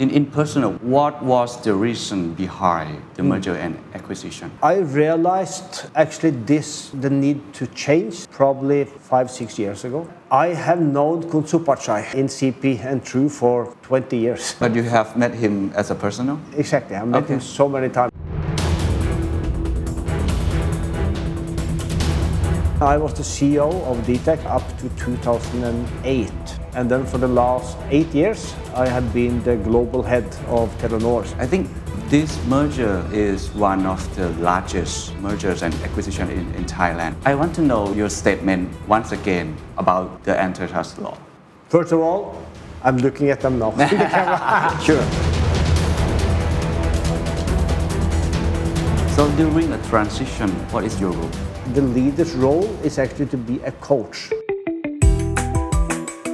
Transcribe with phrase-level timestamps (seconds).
[0.00, 3.28] In, in personal, what was the reason behind the hmm.
[3.28, 4.50] merger and acquisition?
[4.62, 10.08] I realized actually this the need to change probably five six years ago.
[10.30, 14.54] I have known Kun Supachai in CP and True for 20 years.
[14.58, 16.40] But you have met him as a personal?
[16.56, 17.34] Exactly, I met Okay.
[17.34, 18.10] him so many times.
[22.82, 26.32] I was the CEO of DTAC up to 2008.
[26.72, 31.26] And then for the last eight years, I have been the global head of Telenor.
[31.38, 31.68] I think
[32.08, 37.16] this merger is one of the largest mergers and acquisition in, in Thailand.
[37.26, 41.18] I want to know your statement once again about the antitrust law.
[41.68, 42.42] First of all,
[42.82, 43.72] I'm looking at them now.
[44.82, 45.04] Sure.
[49.14, 51.30] So during a transition, what is your role?
[51.73, 54.17] the leader's role is actually to be a coach.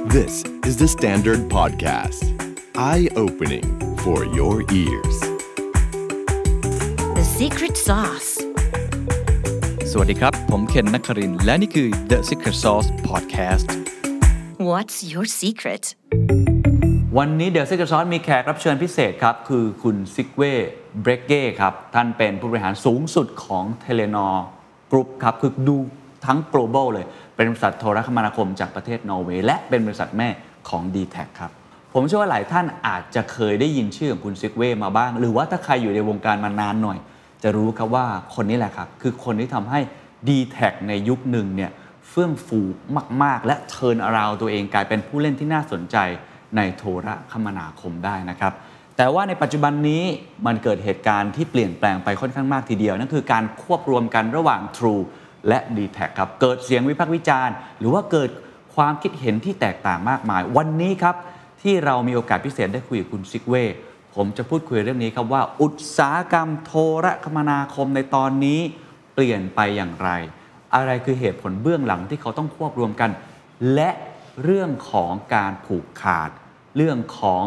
[0.06, 2.22] This is the Standard Podcast.
[2.76, 3.66] Eye opening
[4.04, 5.16] for your ears.
[7.18, 8.30] The secret sauce.
[9.90, 13.66] สวัสดีครับ ผมเคนนักครินทร์และนี่คือ The Secret Sauce Podcast
[14.70, 15.84] What's your secret?
[17.18, 20.52] วันนี้เดี๋ยวเซกซอนมีแขกรับเชิญพิเศษครับ คือคุณซิกเว่
[21.02, 24.28] เบรกเก้ครับ ท่านเป็นผู้บริหารสูงสุดของเทเลนอ
[24.91, 25.77] กรุ๊ปครับคือดู
[26.25, 30.29] ทั้ง global เลย เป็นบริษัทโทรคมนาคมจากประเทศนอร์เวย์และเป็นบริษัทแม่
[30.69, 31.51] ของ d t แทครับ
[31.93, 36.97] ผมเชื่อว่าหลายท่านอาจจะเคยได้ยินชื่อของคุณซิกเว่มาบ้าง หรือว่าถ้าใครอยู่ในวงการมานานหน่อย
[37.43, 39.79] จะรู้ครับว่าคนนี้แหละครับ คือคนที่ทำให้
[40.27, 40.57] d t แท
[40.87, 41.71] ในยุคหนึ่งเนี่ย
[42.09, 42.59] เฟื่องฟู
[43.23, 45.97] มาก ๆ และเทิร์นอราวตัวเองกลายเป็นผู้เล่นที่น่าสนใจ
[46.57, 48.53] ในโทรคมนาคมได้นะครับ
[48.97, 50.03] แต่ว่าในปัจจุบันนี้
[50.45, 55.03] มันเกิดเหตุการณ์ที่เปลี่ยนแปลงไปค่อนข้างมากทีเดียว นั่นคือการควบรวมกันระหว่าง True
[55.47, 58.29] และ d t แทครับ เกิดเสียงวิพากษ์วิจารณ์ หรือว่าเกิด
[58.75, 61.15] ความคิดเห็นที่แตกต่างมากมาย วันนี้ครับ
[61.61, 63.63] ที่เรามีโอกาสพิเศษได้คุยกับคุณซิกเว่
[64.15, 68.59] ผมจะพูดคุยเรื่องนี้ครับว่า อุตสาหกรรมโทรคมนาคมในตอนนี้
[69.13, 70.09] เปลี่ยนไปอย่างไร
[70.75, 73.11] อะไรคือเหตุผลเบื้องหลังที่เขาต้องควบรวมกัน
[73.73, 73.89] และ
[74.43, 76.29] เรื่องของการผูกขาด
[76.77, 77.45] เรื่องของ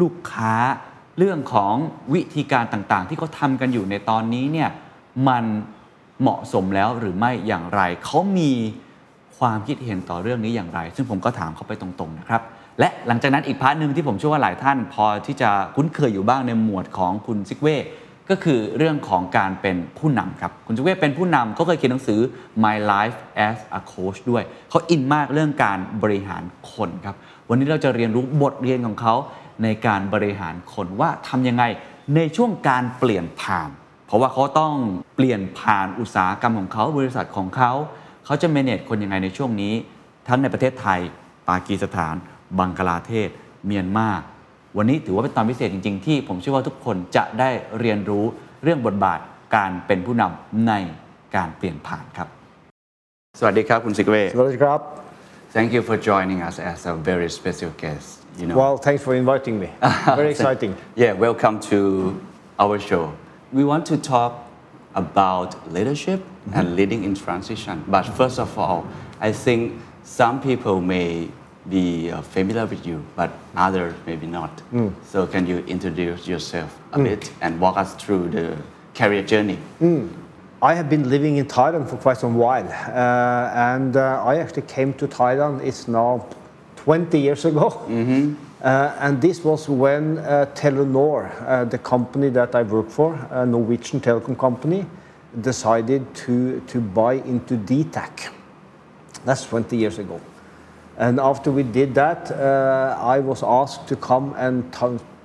[0.00, 0.54] ลูกค้า
[1.18, 1.74] เรื่องของ
[2.14, 4.70] วิธีการต่างๆ ที่เขาทำกันอยู่ในตอนนี้เนี่ย
[5.28, 5.44] มัน
[6.20, 8.52] เหมาะสมแล้วหรือไม่อย่างไร เขามี
[9.38, 12.42] ความคิดเห็นต่อเรื่องนี้อย่างไร ซึ่งผมก็ถามเขาไปตรงๆนะครับ
[12.78, 17.76] และหลังจากนั้นอีกพาร์ทหนึ่งที่ผมเชื่อว่าหลายท่าน พอที่จะคุ้นเคยอยู่บ้างในหมวดของคุณซิกเว่
[18.30, 22.20] ก็คือเรื่องของการเป็นผู้นำครับ คุณซิกเว่เป็นผู้นำเขาเคยเขียนหนังสือ
[22.64, 23.16] My Life
[23.46, 26.42] as a Coach ด้วย เขาอินมากเรื่องการบริหาร
[26.72, 27.16] คนครับ
[27.48, 29.14] วันนี้เราจะเรียนรู้บทเรียนของเขา
[29.62, 31.64] ในการบริหารคนว่าทำยังไง
[32.16, 33.70] ในช่วงการเปลี่ยนผ่าน
[34.06, 34.74] เพราะว่าเขาต้อง
[35.16, 37.72] เปลี่ยนผ่านอุตสาหกรรมของเขาบริษัทของเขา
[38.24, 39.74] เขาจะ manage คนยังไงในช่วงนี้
[40.28, 41.00] ทั้งในประเทศไทย
[41.48, 42.14] ปากีสถาน
[42.58, 43.28] บังกลาเทศ
[43.66, 44.08] เมียนมา
[44.76, 48.24] วันนี้ถือว่าเป็นตอนพิเศษจริง ๆ ที่ผมเชื่อว่าทุกคนจะได้เรียนรู้
[48.62, 49.18] เรื่องบทบาท
[49.56, 50.72] การเป็นผู้นำใน
[51.36, 52.28] การเปลี่ยนผ่านครับ
[53.38, 54.82] สวัสดีครับคุณซิกเว่ Well, Grab.
[55.56, 59.14] Thank you for joining us as a very special guest you know Well, thanks for
[59.14, 59.70] inviting me.
[60.16, 60.76] Very exciting.
[60.96, 62.20] Yeah, welcome to
[62.58, 63.12] our show.
[63.52, 64.46] We want to talk
[64.94, 66.22] about leadership
[66.54, 67.84] and leading in transition.
[67.88, 68.86] But first of all,
[69.20, 71.28] I think some people may
[71.68, 74.50] be uh, familiar with you, but others maybe not.
[75.04, 78.56] So can you introduce yourself a bit and walk us through the
[78.94, 79.58] career journey?
[80.60, 84.62] I have been living in Thailand for quite some while, uh, and uh, I actually
[84.62, 85.60] came to Thailand.
[85.64, 86.26] It's now
[86.82, 87.68] 20 years ago,
[88.60, 93.46] uh, and this was when uh, Telenor, uh, the company that I work for, a
[93.46, 94.84] Norwegian telecom company,
[95.40, 98.30] decided to to buy into DTAC.
[99.24, 100.20] That's 20 years ago.
[100.98, 104.72] And after we did that, uh, I was asked to come and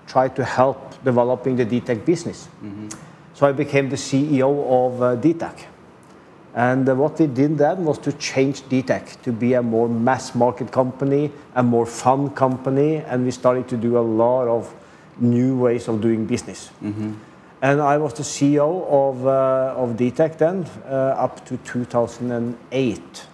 [0.08, 2.48] try to help developing the DTAC business.
[3.34, 5.66] So I became the CEO of uh, DTAC.
[6.58, 10.34] And uh, what we did then was to change DTAC to be a more mass
[10.34, 14.74] market company, a more fun company, and we started to do a lot of
[15.20, 16.72] new ways of doing business.
[17.62, 23.28] And I was the CEO of, uh, of DTAC then uh, up to 2008.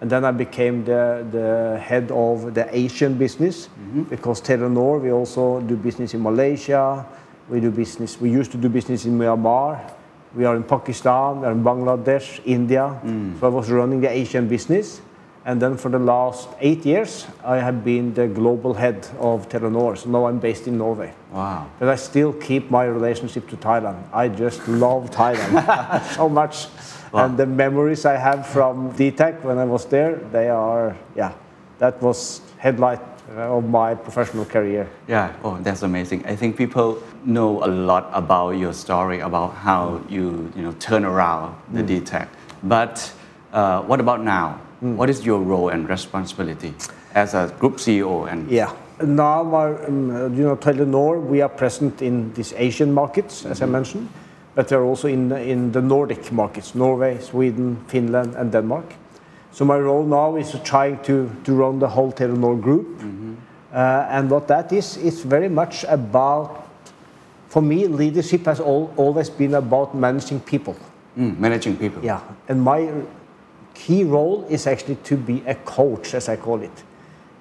[0.00, 3.68] And then I became the, the head of the Asian business
[4.08, 7.04] because Telenor, we also do business in Malaysia.
[7.50, 9.99] We do business, we used to do business in Myanmar.
[10.34, 13.00] We are in Pakistan, we are in Bangladesh, India.
[13.04, 13.40] Mm.
[13.40, 15.00] So I was running the Asian business.
[15.44, 19.96] And then for the last eight years, I have been the global head of Telenor.
[19.96, 21.14] So now I'm based in Norway.
[21.32, 21.66] Wow.
[21.78, 24.02] But I still keep my relationship to Thailand.
[24.12, 26.66] I just love Thailand so much.
[27.12, 31.32] And the memories I have from DTAC when I was there, they are, yeah,
[31.78, 34.88] that was headlight of my professional career.
[35.08, 36.24] Yeah, oh, that's amazing.
[36.26, 41.04] I think people know a lot about your story, about how you, you know, turn
[41.04, 42.28] around the DTAC.
[42.62, 43.12] But
[43.52, 44.60] uh, what about now?
[44.80, 46.74] What is your role and responsibility
[47.14, 48.30] as a group CEO?
[48.30, 48.72] And Yeah.
[49.02, 53.62] Now, our, um, uh, you know, Telenor, we are present in these Asian markets, as
[53.62, 54.08] I mentioned,
[54.54, 58.84] but they're also in, in the Nordic markets, Norway, Sweden, Finland, and Denmark.
[59.52, 63.02] So my role now is trying to, to run the whole Telenor group.
[63.72, 66.68] Uh, and what that is, is very much about,
[67.48, 70.76] for me, leadership has al- always been about managing people.
[71.16, 72.04] Mm, managing people.
[72.04, 72.90] Yeah, and my
[73.74, 76.84] key role is actually to be a coach, as I call it,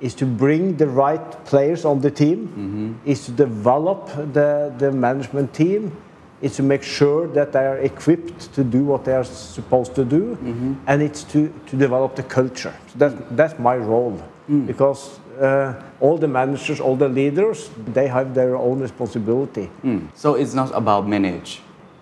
[0.02, 5.54] is to bring the right players on the team, is to develop the, the management
[5.54, 5.96] team,
[6.42, 10.06] is to make sure that they are equipped to do what they are supposed to
[10.06, 10.38] do,
[10.88, 12.74] and it's to, to develop the culture.
[12.88, 14.22] So that, that's my role,
[14.66, 19.70] because uh, all the managers, all the leaders, they have their own responsibility.
[19.84, 20.08] Mm.
[20.16, 21.62] So it's not about manage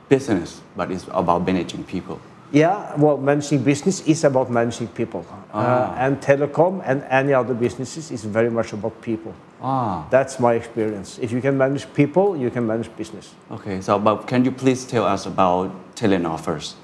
[0.10, 2.20] business, but it's about managing people.
[2.52, 5.26] Yeah, well, managing business is about managing people.
[5.54, 9.34] Uh, and telecom and any other businesses is very much about people.
[9.62, 11.18] Ah, That's my experience.
[11.20, 13.34] If you can manage people, you can manage business.
[13.52, 13.82] okay.
[13.82, 16.76] So, but can you please tell us about Telenor first?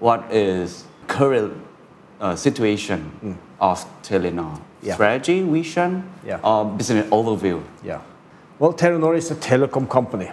[0.00, 1.52] What is current
[2.20, 4.60] uh, situation of Telenor?
[4.82, 4.94] Yeah.
[4.94, 6.40] Strategy, vision, Yeah.
[6.42, 7.62] or business overview?
[7.84, 8.00] Yeah.
[8.58, 10.30] Well, Telenor is a telecom company.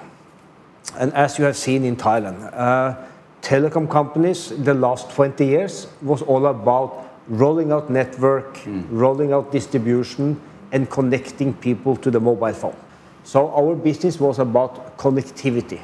[0.99, 2.95] And as you have seen in Thailand, uh,
[3.41, 8.59] telecom companies the last 20 years was all about rolling out network,
[8.89, 10.41] rolling out distribution,
[10.71, 12.75] and connecting people to the mobile phone.
[13.23, 15.81] So our business was about connectivity.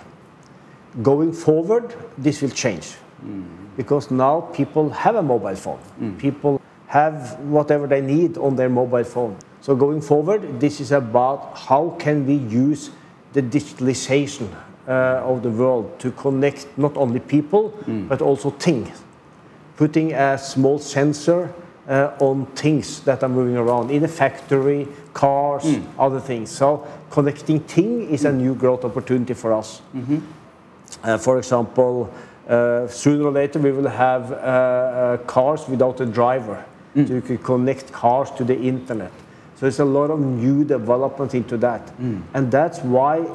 [1.03, 2.95] Going forward, this will change
[3.75, 5.79] because now people have a mobile phone.
[6.17, 9.35] People have whatever they need on their mobile phone.
[9.61, 12.91] So going forward, this is about how can we use
[13.33, 14.47] the digitalization
[14.87, 17.73] uh, of the world to connect not only people
[18.07, 18.89] but also things.
[19.75, 21.53] Putting a small sensor
[21.87, 25.63] on things that are moving around in a factory, cars,
[25.97, 26.49] other things.
[26.51, 29.81] So connecting thing is a new growth opportunity for us.
[31.03, 32.09] Uh, for example,
[32.47, 36.63] uh, sooner or later we will have uh, uh, cars without a driver.
[36.95, 39.11] So you can connect cars to the internet.
[39.55, 41.81] So there's a lot of new development into that.
[42.33, 43.25] And that's why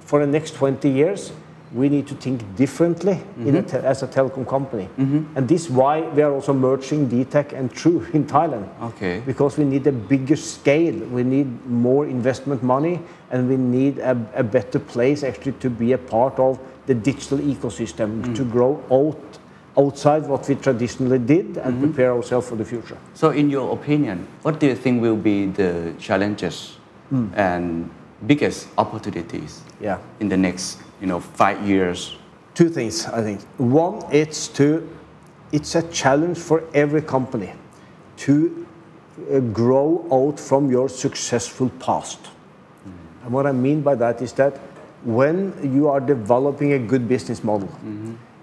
[0.00, 1.32] for the next 20 years,
[1.72, 3.66] we need to think differently in a mm-hmm.
[3.66, 4.88] te- as a telecom company.
[4.98, 5.36] Mm-hmm.
[5.36, 8.68] And this is why we are also merging DTAC and True in Thailand.
[8.82, 9.22] Okay.
[9.26, 14.16] Because we need a bigger scale, we need more investment money, and we need a,
[14.34, 18.36] a better place actually to be a part of the digital ecosystem mm.
[18.36, 19.38] to grow out
[19.78, 21.80] outside what we traditionally did and mm-hmm.
[21.82, 22.96] prepare ourselves for the future.
[23.14, 26.78] So, in your opinion, what do you think will be the challenges
[27.12, 27.30] mm.
[27.36, 27.90] and
[28.26, 29.98] biggest opportunities Yeah.
[30.20, 32.16] in the next, you know, five years?
[32.54, 33.42] Two things, I think.
[33.58, 34.88] One, it's to,
[35.52, 37.52] it's a challenge for every company
[38.18, 38.66] to
[39.30, 42.18] uh, grow out from your successful past.
[43.24, 44.56] And what I mean by that is that
[45.04, 47.68] when you are developing a good business model,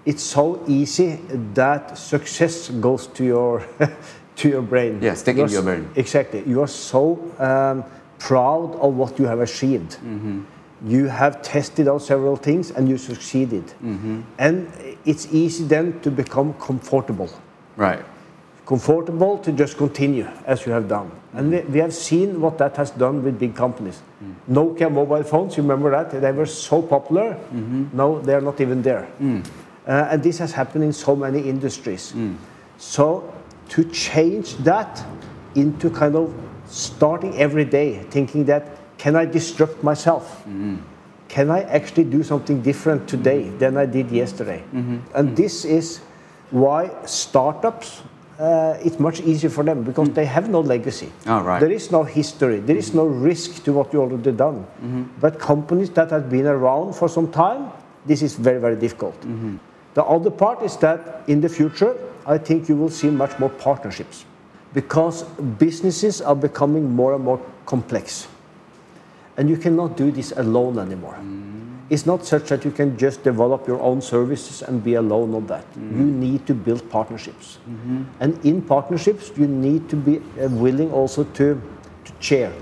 [0.04, 1.18] it's so easy
[1.54, 3.66] that success goes to your
[4.36, 5.00] to your brain.
[5.00, 5.88] Yeah, stick in your brain.
[5.96, 6.42] Exactly.
[6.46, 7.84] You are so um,
[8.18, 9.98] proud of what you have achieved.
[10.84, 13.66] You have tested out several things and you succeeded.
[13.82, 14.20] Mm-hmm.
[14.38, 14.70] And
[15.04, 17.30] it's easy then to become comfortable.
[17.76, 18.04] Right.
[18.66, 21.10] Comfortable to just continue as you have done.
[21.32, 24.00] And we, we have seen what that has done with big companies.
[24.22, 24.34] Mm.
[24.50, 26.20] Nokia mobile phones, you remember that?
[26.20, 27.34] They were so popular.
[27.34, 27.96] Mm-hmm.
[27.96, 29.08] Now they're not even there.
[29.20, 29.44] Mm.
[29.86, 32.12] Uh, and this has happened in so many industries.
[32.12, 32.36] Mm.
[32.78, 33.32] So
[33.70, 35.04] to change that
[35.54, 36.34] into kind of
[36.66, 40.24] starting every day thinking that can I disrupt myself?
[40.48, 40.76] Mm-hmm.
[41.28, 43.58] Can I actually do something different today mm-hmm.
[43.58, 44.64] than I did yesterday?
[44.72, 44.98] Mm-hmm.
[45.14, 46.00] And this is
[46.50, 48.02] why startups.
[48.38, 50.14] Uh, it's much easier for them because mm.
[50.14, 51.12] they have no legacy.
[51.26, 51.60] Oh, right.
[51.60, 52.58] There is no history.
[52.58, 54.66] There is no risk to what you already done.
[55.20, 57.70] But companies that have been around for some time,
[58.06, 59.14] this is very very difficult.
[59.94, 61.94] The other part is that in the future,
[62.26, 64.24] I think you will see much more partnerships
[64.72, 65.22] because
[65.66, 68.26] businesses are becoming more and more complex.
[69.36, 71.18] And you cannot do this alone anymore.
[71.90, 75.46] It's not such that you can just develop your own services and be alone on
[75.48, 75.66] that.
[75.76, 77.58] You need to build partnerships.
[78.20, 81.60] And in partnerships, you need to be uh, willing also to,
[82.04, 82.52] to share,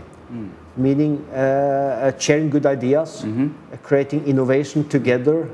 [0.76, 3.24] meaning uh, uh, sharing good ideas,
[3.72, 5.48] uh, creating innovation together,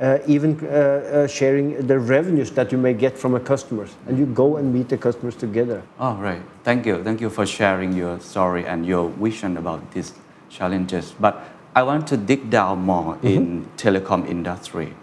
[0.00, 4.18] uh, even uh, uh, sharing the revenues that you may get from a customers, and
[4.18, 5.82] you go and meet the customers together.
[5.98, 6.42] Oh, right.
[6.64, 7.02] Thank you.
[7.02, 10.12] Thank you for sharing your story and your vision about these
[10.56, 11.14] challenges.
[11.20, 11.34] But
[11.74, 14.94] I want to dig down more in telecom industry.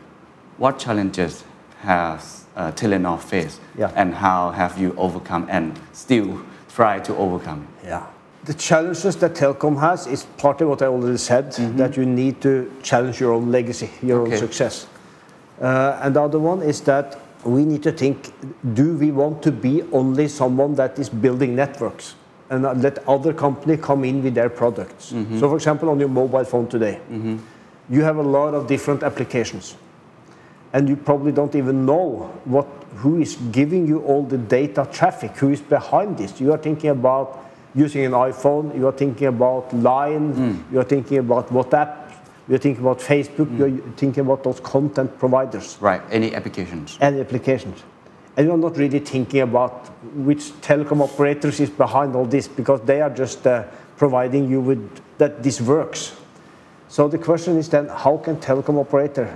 [0.57, 1.43] What challenges
[1.81, 3.91] has uh, Telenor faced, Yeah.
[3.95, 6.41] and how have you overcome and still
[6.75, 7.67] try to overcome?
[7.83, 8.03] Yeah.
[8.45, 12.71] The challenges that telecom has is partly what I already said, that you need to
[12.83, 14.33] challenge your own legacy, your Okay.
[14.33, 14.87] own success.
[15.61, 18.31] Uh, and the other one is that we need to think,
[18.73, 22.15] do we want to be only someone that is building networks
[22.53, 25.11] and let other company come in with their products?
[25.11, 25.39] Mm-hmm.
[25.39, 27.37] So for example, on your mobile phone today, mm-hmm.
[27.89, 29.75] you have a lot of different applications.
[30.73, 35.31] And you probably don't even know what who is giving you all the data traffic
[35.37, 36.41] who is behind this.
[36.41, 37.43] You are thinking about
[37.75, 40.71] using an iphone you are thinking about line mm.
[40.71, 42.11] you are thinking about whatsapp
[42.47, 43.57] you are thinking about facebook mm.
[43.57, 45.77] you are thinking about those content providers.
[45.79, 46.01] Right.
[46.11, 46.97] Any applications?
[47.01, 47.83] Any applications
[48.35, 52.81] and you are not really thinking about which telecom operators is behind all this because
[52.81, 53.63] they are just uh,
[53.97, 56.15] providing you with that this works
[56.93, 59.35] so the question is then, how can telecom operator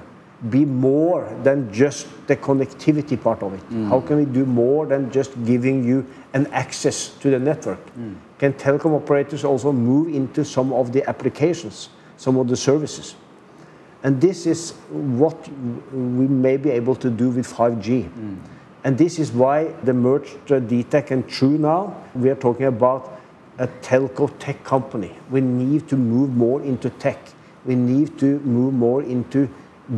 [0.51, 3.69] be more than just the connectivity part of it?
[3.71, 3.89] Mm.
[3.89, 7.83] How can we do more than just giving you an access to the network?
[7.97, 8.15] Mm.
[8.37, 13.15] Can telecom operators also move into some of the applications, some of the services?
[14.03, 15.49] And this is what
[15.91, 18.07] we may be able to do with 5G.
[18.83, 23.19] And this is why the merged DTAC and True now, we are talking about
[23.57, 25.15] a telco tech company.
[25.29, 27.19] We need to move more into tech.
[27.65, 29.49] We need to move more into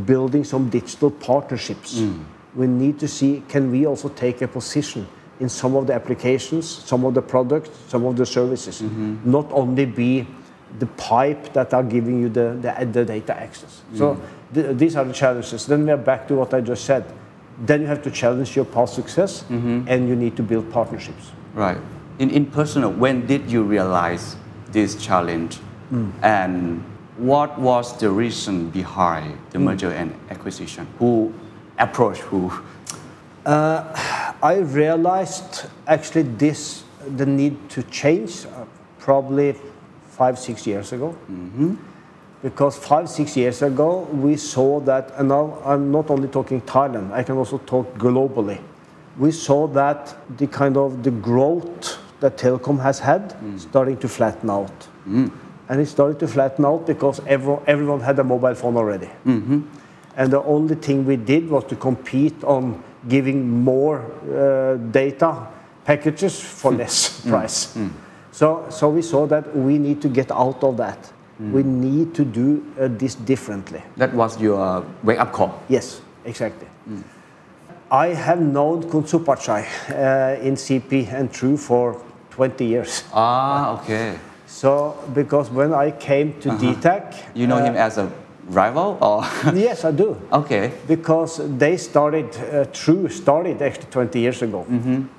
[0.05, 1.99] building some digital partnerships.
[1.99, 2.23] Mm.
[2.55, 5.07] We need to see can we also take a position
[5.39, 9.17] in some of the applications, some of the products, some of the services, mm-hmm.
[9.29, 10.27] not only be
[10.79, 13.81] the pipe that are giving you the, the, the data access.
[13.95, 14.53] So mm.
[14.53, 15.65] th- these are the challenges.
[15.65, 17.05] Then we are back to what I just said.
[17.59, 19.87] Then you have to challenge your past success mm-hmm.
[19.87, 21.31] and you need to build partnerships.
[21.53, 21.77] Right.
[22.19, 24.35] In, in personal, when did you realize
[24.71, 25.59] this challenge?
[25.91, 26.11] Mm.
[26.21, 26.83] And
[27.17, 29.63] what was the reason behind the mm.
[29.63, 30.87] merger and acquisition?
[30.99, 31.33] Who
[31.77, 32.51] approached who?
[33.45, 33.83] Uh,
[34.41, 36.83] I realized actually this
[37.15, 38.65] the need to change uh,
[38.99, 39.55] probably
[40.09, 41.17] five six years ago.
[41.31, 41.75] Mm-hmm.
[42.41, 47.11] Because five six years ago we saw that, and now I'm not only talking Thailand.
[47.11, 48.61] I can also talk globally.
[49.17, 53.59] We saw that the kind of the growth that telecom has had mm.
[53.59, 55.29] starting to flatten out, mm.
[55.67, 59.09] and it started to flatten out because everyone, everyone had a mobile phone already.
[59.25, 59.61] Mm-hmm.
[60.15, 65.47] And the only thing we did was to compete on giving more uh, data
[65.85, 66.79] packages for hmm.
[66.79, 67.29] less hmm.
[67.29, 67.73] price.
[67.73, 67.87] Hmm.
[68.31, 71.11] So, so we saw that we need to get out of that.
[71.39, 73.81] We need to do uh, this differently.
[73.95, 75.63] That was your wake up call.
[75.69, 76.67] Yes, exactly.
[77.89, 83.03] I have known Kun Supachai uh, in CP and True for 20 years.
[83.13, 84.19] Ah, okay.
[84.47, 88.11] So, because when I came to DTAC, You know him as a
[88.49, 89.23] rival or?
[89.53, 90.17] yes, I do.
[90.31, 90.71] okay.
[90.87, 94.65] because they started uh, true started actually 20 years ago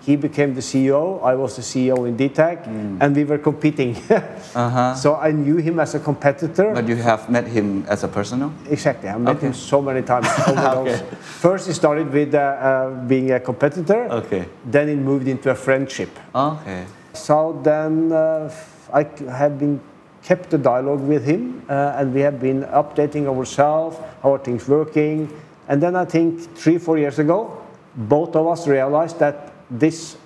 [0.01, 2.67] he became the ceo i was the ceo in dtac
[3.01, 3.95] and we were competing
[4.55, 4.95] uh-huh.
[4.95, 8.53] so i knew him as a competitor But you have met him as a personal?
[8.69, 10.27] exactly i met him so many times.
[10.81, 11.01] Okay.
[11.21, 14.45] first he started with uh, uh, being a competitor Okay.
[14.65, 16.85] then it moved into a friendship Okay.
[17.13, 18.51] so then uh,
[18.93, 19.81] I have been
[20.23, 24.69] kept the dialogue with him, uh, and we have been updating ourselves, how are things
[24.69, 25.29] working.
[25.69, 27.63] And then I think three, four years ago,
[27.97, 30.17] both of us realized that this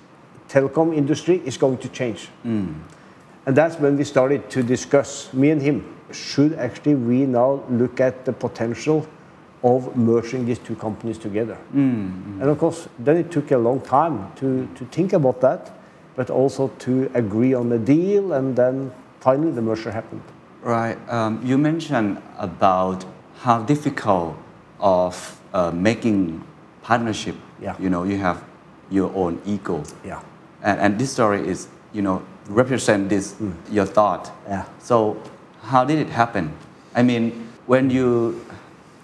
[0.49, 2.29] telecom industry is going to change.
[2.45, 2.75] Mm.
[3.45, 7.99] And that's when we started to discuss, me and him, should actually we now look
[7.99, 9.07] at the potential
[9.63, 11.57] of merging these two companies together?
[11.73, 12.41] Mm, mm.
[12.41, 15.71] And of course, then it took a long time to, to think about that,
[16.15, 18.91] but also to agree on the deal, and then
[19.25, 20.21] finally the merger happened.
[20.61, 20.97] Right.
[21.09, 23.03] Um, you mentioned about
[23.39, 24.37] how difficult
[24.79, 26.43] of uh, making
[26.83, 27.35] partnership.
[27.59, 27.75] Yeah.
[27.79, 28.43] You know, you have
[28.91, 29.83] your own ego.
[30.05, 30.21] Yeah.
[30.61, 33.35] And, and this story is, you know, represent this
[33.71, 34.31] your thought.
[34.47, 34.65] Yeah.
[34.79, 35.19] So
[35.63, 36.53] how did it happen?
[36.93, 38.45] I mean, when you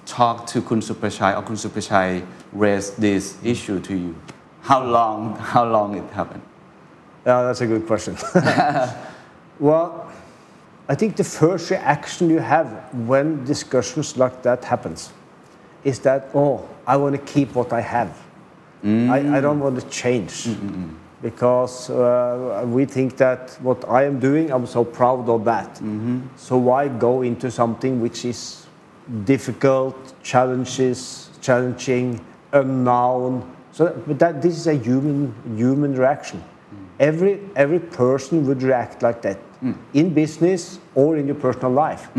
[0.05, 2.23] talk to Kun Supachai or Kun Supachai
[2.53, 4.15] raised this issue to you,
[4.61, 6.43] how long how long it happened?
[7.25, 8.15] Yeah, that's a good question.
[9.61, 10.11] well,
[10.89, 12.67] I think the first reaction you have
[13.07, 15.13] when discussions like that happens
[15.85, 18.17] is that, oh, I want to keep what I have.
[18.83, 19.63] I, I don't mm.
[19.63, 20.45] want to change.
[20.45, 25.45] Mm, mm, because uh, we think that what I am doing, I'm so proud of
[25.45, 25.75] that.
[25.75, 26.21] Mm-hmm.
[26.35, 28.65] So why go into something which is
[29.23, 33.49] difficult, challenges, challenging, unknown.
[33.71, 36.43] So but that this is a human human reaction.
[37.01, 39.37] Every every person would react like that
[39.93, 42.09] in business or in your personal life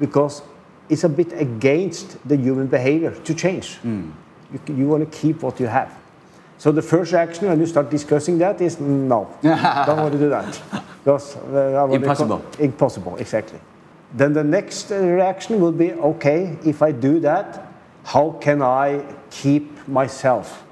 [0.00, 0.42] because
[0.88, 3.78] it's a bit against the human behavior to change.
[3.84, 5.90] You, you want to keep what you have.
[6.58, 9.28] So the first reaction when you start discussing that is no,
[9.86, 10.60] don't want to do that.
[11.04, 12.40] Because uh, I want co- Impossible.
[12.58, 13.60] impossible, exactly.
[14.12, 17.66] Then the next uh, reaction will be okay, if I do that,
[18.04, 20.64] how can I keep myself?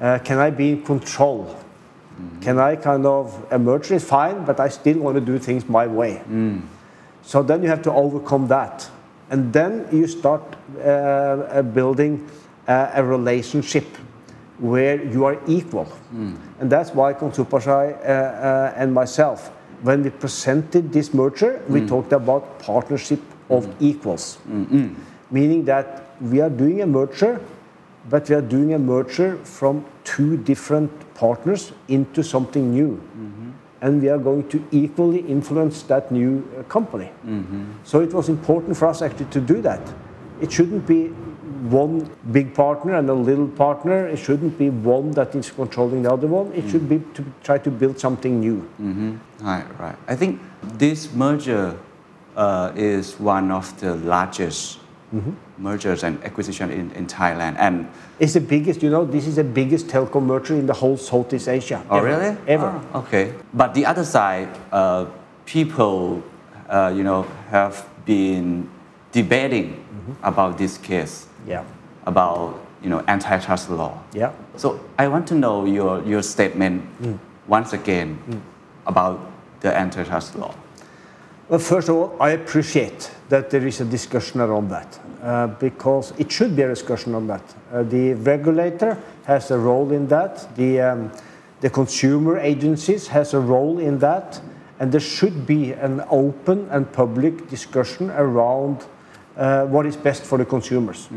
[0.00, 1.56] Uh, can I be in control?
[2.40, 5.86] Can I kind of emerge is fine, but I still want to do things my
[5.86, 6.22] way.
[7.22, 8.88] So then you have to overcome that.
[9.30, 10.42] And then you start
[10.78, 12.28] uh, uh, building
[12.68, 13.86] uh, a relationship
[14.58, 15.88] where you are equal.
[16.60, 19.50] And that's why Kun Supachai uh, uh, and myself,
[19.82, 24.38] when we presented this merger, we talked about partnership of equals.
[25.30, 27.40] Meaning that we are doing a merger,
[28.08, 33.00] but we are doing a merger from two different partners into something new
[33.80, 37.10] and we are going to equally influence that new uh, company.
[37.84, 39.80] So it was important for us actually to do that.
[40.40, 41.08] It shouldn't be
[41.70, 44.06] one big partner and a little partner.
[44.08, 46.52] It shouldn't be one that is controlling the other one.
[46.52, 48.66] It should be to try to build something new.
[49.40, 49.96] Right, right.
[50.08, 51.76] I think this merger
[52.36, 54.78] uh, is one of the largest
[55.58, 57.56] mergers and acquisition in, in Thailand.
[57.58, 57.86] And
[58.18, 61.48] It's the biggest, you know, this is the biggest telco merger in the whole Southeast
[61.48, 61.82] Asia.
[61.90, 62.36] oh, ever, really?
[62.46, 62.80] Ever.
[62.94, 63.32] Oh, okay.
[63.52, 65.06] But the other side, uh,
[65.46, 66.22] people,
[66.68, 68.68] uh, you know, have been
[69.12, 69.84] debating
[70.22, 71.62] about this case, Yeah.
[72.06, 73.92] about you know antitrust law.
[74.12, 74.32] Yeah.
[74.56, 76.82] So I want to know your your statement
[77.48, 78.18] once again
[78.86, 79.18] about
[79.60, 80.54] the antitrust law.
[81.46, 86.14] Well, first of all, I appreciate that there is a discussion around that uh, because
[86.18, 87.42] it should be a discussion on that.
[87.70, 88.96] Uh, the regulator
[89.26, 90.56] has a role in that.
[90.56, 91.12] The, um,
[91.60, 94.40] the consumer agencies has a role in that,
[94.80, 98.86] and there should be an open and public discussion around
[99.36, 101.10] uh, what is best for the consumers,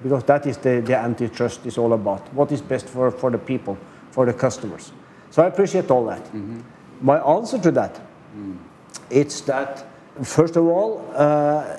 [0.00, 2.32] because that is the, the antitrust is all about.
[2.34, 3.76] What is best for, for the people,
[4.12, 4.92] for the customers.
[5.30, 6.22] So I appreciate all that.
[7.00, 8.00] My answer to that
[9.10, 9.84] it's that,
[10.22, 11.76] first of all, uh,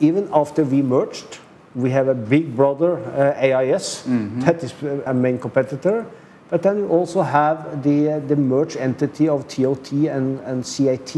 [0.00, 1.38] even after we merged,
[1.74, 4.02] we have a big brother, uh, AIS,
[4.44, 4.74] that is
[5.06, 6.04] a main competitor.
[6.48, 11.16] But then we also have the, uh, the merged entity of TOT and, and CAT.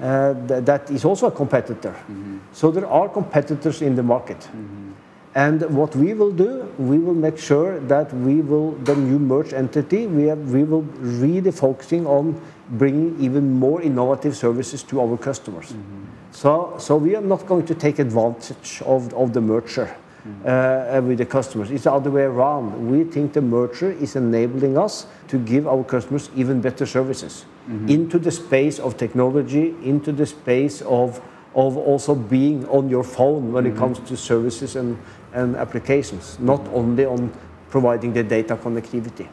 [0.00, 1.94] Uh, th- that is also a competitor.
[2.52, 4.48] So there are competitors in the market.
[5.34, 9.52] And what we will do, we will make sure that we will, the new merged
[9.54, 15.16] entity, we, have, we will really focusing on bringing even more innovative services to our
[15.16, 15.74] customers.
[16.30, 19.94] So, so we are not going to take advantage of, the merger
[20.44, 21.70] uh, with the customers.
[21.70, 22.90] It's the other way around.
[22.90, 27.44] We think the merger is enabling us to give our customers even better services
[27.88, 31.20] into the space of technology, into the space of
[31.54, 34.96] of also being on your phone when it comes to services and,
[35.34, 37.30] and applications, not only on
[37.68, 39.28] providing the data connectivity.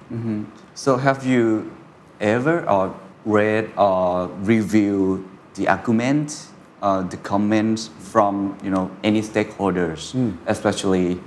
[0.74, 1.72] So have you
[2.20, 2.94] ever or
[3.26, 6.48] read or review the argument,
[6.82, 10.32] uh, the comments from you know any stakeholders, hmm.
[10.48, 11.20] especially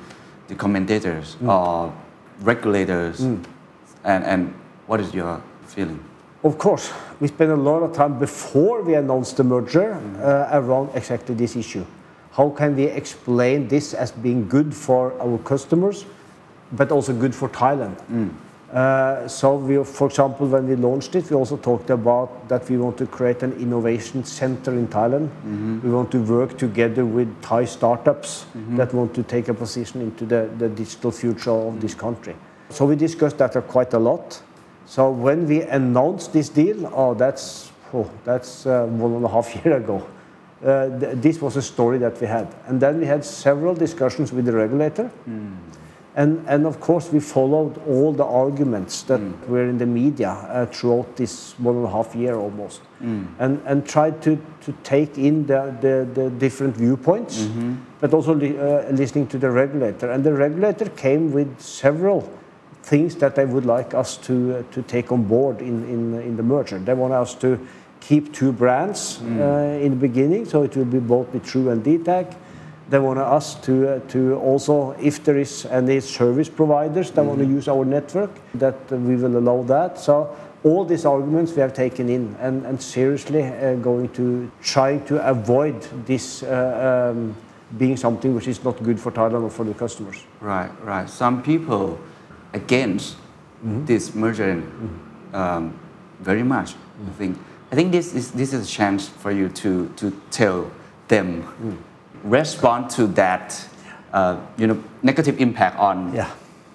[0.48, 1.48] the commentators hmm.
[1.48, 1.92] or
[2.40, 3.42] regulators, hmm.
[4.05, 4.55] and and
[4.87, 6.02] what is your feeling?
[6.44, 10.90] Of course, we spent a lot of time before we announced the merger uh, around
[10.94, 11.87] exactly this issue.
[12.33, 16.05] How can we explain this as being good for our customers,
[16.72, 17.96] but also good for Thailand?
[18.72, 22.78] Uh, so, we, for example, when we launched it, we also talked about that we
[22.78, 25.28] want to create an innovation center in Thailand.
[25.82, 30.24] We want to work together with Thai startups that want to take a position into
[30.24, 32.35] the, the digital future of this country.
[32.70, 34.42] So, we discussed that quite a lot.
[34.87, 39.54] So when we announced this deal, oh, that's oh, that's uh, one and a half
[39.64, 40.06] year ago.
[40.64, 44.32] Uh, th- this was a story that we had, and then we had several discussions
[44.32, 45.11] with the regulator,
[46.14, 50.66] and and of course we followed all the arguments that were in the media uh,
[50.66, 52.83] throughout this one and a half year almost,
[53.38, 57.48] and and tried to to take in the the, the different viewpoints,
[58.01, 62.20] but also li- uh, listening to the regulator, and the regulator came with several
[62.83, 66.37] things that they would like us to uh, to take on board in, in in
[66.37, 66.79] the merger.
[66.79, 67.59] They want us to
[68.01, 71.83] keep two brands uh, in the beginning, so it will be both be True and
[71.85, 72.35] DTAC.
[72.92, 77.38] They want us to uh, to also, if there is any service providers that want
[77.38, 79.98] to use our network, that we will allow that.
[79.98, 84.98] So all these arguments we have taken in and, and seriously uh, going to try
[85.09, 87.35] to avoid this uh, um,
[87.78, 90.26] being something which is not good for Thailand or for the customers.
[90.42, 91.09] Right, right.
[91.09, 91.98] Some people
[92.52, 93.16] against
[93.62, 94.62] this merger
[95.33, 95.81] um,
[96.20, 96.74] very much.
[97.07, 97.38] I think.
[97.72, 100.70] I think this is this is a chance for you to to tell
[101.09, 101.42] them
[102.24, 103.68] respond to that,
[104.12, 106.28] uh, you know, negative impact on Yeah.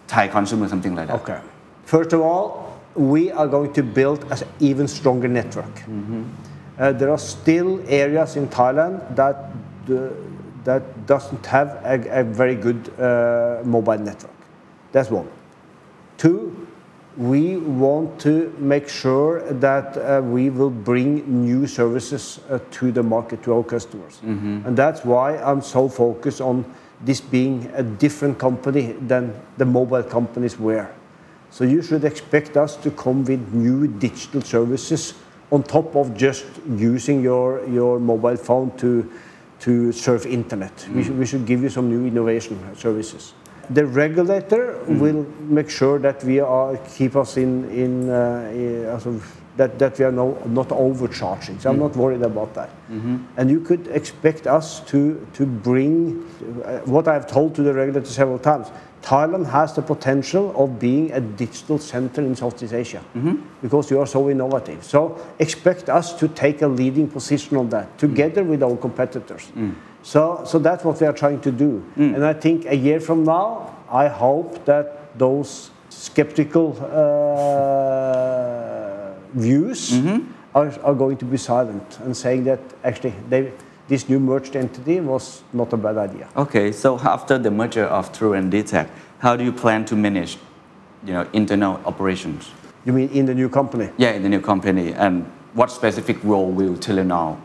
[0.07, 1.21] Thai consumer, something like that.
[1.21, 1.39] Okay.
[1.85, 5.83] First of all, we are going to build an even stronger network.
[6.79, 9.35] Uh, there are still areas in Thailand that
[9.89, 10.09] uh,
[10.63, 14.33] that doesn't have a, a very good uh, mobile network.
[14.91, 15.27] That's one.
[16.17, 16.66] Two,
[17.17, 23.01] we want to make sure that uh, we will bring new services uh, to the
[23.01, 24.19] market to our customers.
[24.65, 26.63] And that's why I'm so focused on
[27.01, 30.87] this being a different company than the mobile companies were.
[31.49, 35.13] So you should expect us to come with new digital services
[35.51, 39.09] on top of just using your, your mobile phone to,
[39.61, 40.87] to surf internet.
[40.93, 43.33] We, should, we should give you some new innovation services.
[43.69, 44.99] The regulator mm.
[44.99, 49.21] will make sure that we are keep us in, in, uh, eh, in sort
[49.57, 51.59] that, that we are no, not overcharging.
[51.59, 51.81] So I'm mm.
[51.81, 52.69] not worried about that.
[52.89, 53.17] Mm-hmm.
[53.37, 56.23] And you could expect us to, to bring
[56.63, 58.67] uh, what I've told to the regulator several times.
[59.01, 63.35] Thailand has the potential of being a digital center in Southeast Asia mm-hmm.
[63.61, 64.83] because you are so innovative.
[64.83, 68.49] So expect us to take a leading position on that together mm.
[68.49, 69.51] with our competitors.
[70.07, 71.83] So, so that's what we are trying to do.
[71.97, 79.91] And I think a year from now, I hope that those skeptical uh, views
[80.55, 83.51] are, are going to be silent and saying that actually they,
[83.89, 86.29] this new merged entity was not a bad idea.
[86.37, 88.87] Okay, so after the merger of True and DTAC,
[89.19, 90.37] how do you plan to manage,
[91.05, 92.49] you know, internal operations?
[92.85, 93.89] You mean in the new company?
[93.97, 97.37] Yeah, in the new company, and what specific role will Telenor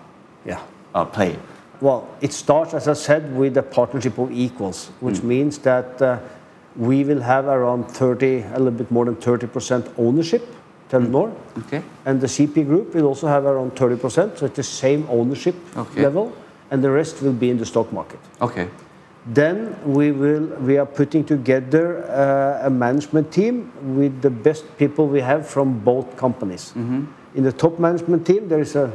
[0.46, 0.60] Yeah.
[0.94, 1.36] uh, play?
[1.82, 6.20] Well, it starts, as I said, with a partnership of equals, which means that uh,
[6.76, 10.46] we will have around 30, a little bit more than 30% ownership,
[10.88, 11.34] Telenor.
[11.58, 11.82] Okay.
[12.06, 16.02] And the CP group will also have around 30%, so it's the same ownership Okay.
[16.02, 16.32] level,
[16.70, 18.20] and the rest will be in the stock market.
[18.40, 18.68] Okay.
[19.26, 25.06] Then we will we are putting together uh, a management team with the best people
[25.06, 26.72] we have from both companies.
[27.34, 28.90] In the top management team, there is a,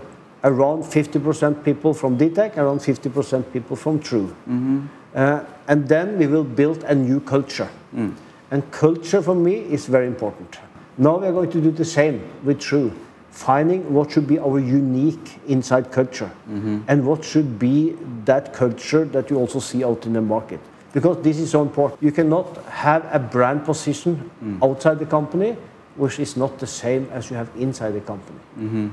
[0.47, 4.27] around 50% people from DTAC, around 50% people from True.
[4.27, 4.85] Mm-hmm.
[5.13, 7.69] Uh, and then we will build a new culture.
[7.93, 8.13] Mm.
[8.51, 10.59] And culture for me is very important.
[10.97, 12.93] Now we are going to do the same with True,
[13.31, 16.79] finding what should be our unique inside culture mm-hmm.
[16.87, 20.61] and what should be that culture that you also see out in the market.
[20.93, 22.01] Because this is so important.
[22.01, 24.63] You cannot have a brand position mm.
[24.63, 25.57] outside the company
[25.97, 28.39] which is not the same as you have inside the company.
[28.57, 28.87] Mm-hmm.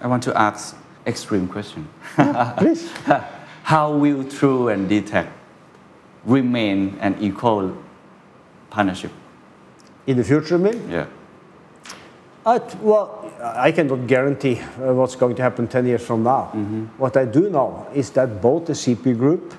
[0.00, 1.88] I want to ask extreme question.
[2.58, 2.90] Please.
[3.62, 5.28] How will True and DTAC
[6.24, 7.76] remain an equal
[8.70, 9.10] partnership?
[10.06, 11.06] In the future, I mean, Yeah.
[12.44, 16.44] Uh, well, I cannot guarantee uh, what's going to happen 10 years from now.
[16.96, 19.54] What I do know is that both the CP group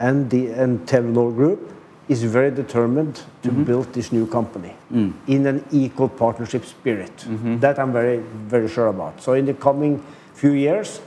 [0.00, 1.60] and the and Telenor group
[2.08, 4.74] is very determined to build this new company
[5.26, 7.12] in an equal partnership spirit.
[7.60, 9.20] That I'm very, very sure about.
[9.22, 10.02] So in the coming
[10.42, 11.00] few years,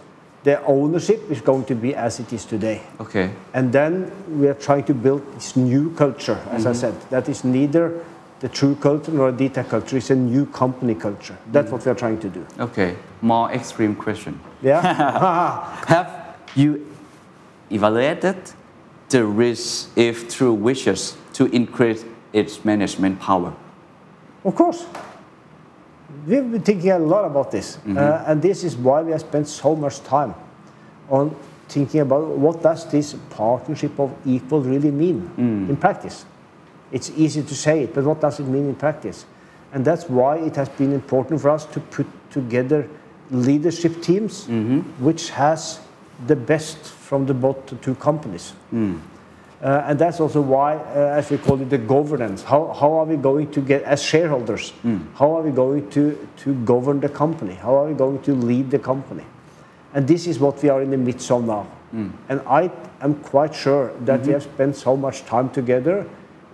[0.43, 2.81] the ownership is going to be as it is today.
[3.01, 3.31] Okay.
[3.53, 6.79] And then we are trying to build this new culture, as I mm-hmm.
[6.79, 8.05] said, that is neither
[8.39, 11.37] the true culture nor a data culture, it's a new company culture.
[11.51, 11.75] That's mm-hmm.
[11.75, 12.45] what we are trying to do.
[12.59, 12.95] Okay.
[13.21, 14.39] More extreme question.
[14.61, 14.81] Yeah?
[15.87, 16.85] Have you
[17.69, 18.37] evaluated
[19.09, 23.53] the risk if True wishes to increase its management power?
[24.45, 24.85] of course.
[26.25, 27.77] We've been thinking a lot about this.
[27.85, 30.33] Uh, and this is why we have spent so much time
[31.09, 31.35] on
[31.67, 35.29] thinking about what does this partnership of equal really mean
[35.69, 36.25] in practice.
[36.91, 39.25] It's easy to say it, but what does it mean in practice?
[39.73, 42.87] And that's why it has been important for us to put together
[43.31, 44.47] leadership teams
[44.99, 45.79] which has
[46.27, 48.53] the best from the both two companies.
[48.73, 49.14] Uh,
[49.65, 52.43] Uh, and that's also why, uh, as we call it, the governance.
[52.43, 55.03] How, how are we going to get, as shareholders, mm.
[55.15, 57.55] how are we going to, to govern the company?
[57.55, 59.23] How are we going to lead the company?
[59.95, 61.65] And this is what we are in the midst of now.
[61.95, 62.11] Mm.
[62.29, 64.33] And I am quite sure that we mm-hmm.
[64.33, 66.07] have spent so much time together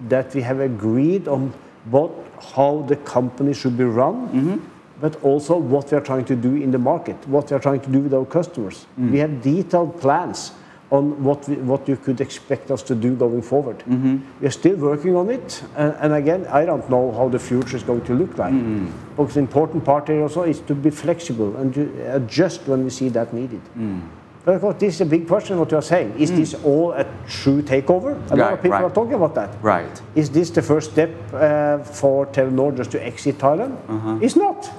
[0.07, 1.53] that we have agreed on
[1.87, 2.11] both
[2.55, 4.57] how the company should be run, mm-hmm.
[5.01, 7.81] but also what we are trying to do in the market, what we are trying
[7.81, 8.85] to do with our customers.
[8.97, 9.11] Mm.
[9.11, 10.53] We have detailed plans
[10.91, 13.79] on what, we, what you could expect us to do going forward.
[13.79, 14.17] Mm-hmm.
[14.41, 17.77] We are still working on it, and, and again, I don't know how the future
[17.77, 18.53] is going to look like.
[18.53, 19.15] Mm-hmm.
[19.15, 22.89] Because the important part here also is to be flexible and to adjust when we
[22.89, 23.61] see that needed.
[23.77, 24.01] Mm.
[24.43, 25.59] But of course, this is a big question.
[25.59, 26.37] What you are saying is mm.
[26.37, 28.19] this all a true takeover?
[28.31, 28.83] A lot of people right.
[28.83, 29.55] are talking about that.
[29.61, 30.01] Right.
[30.15, 33.77] Is this the first step uh, for Telenor just to exit Thailand?
[33.87, 34.19] Uh-huh.
[34.21, 34.69] It's not.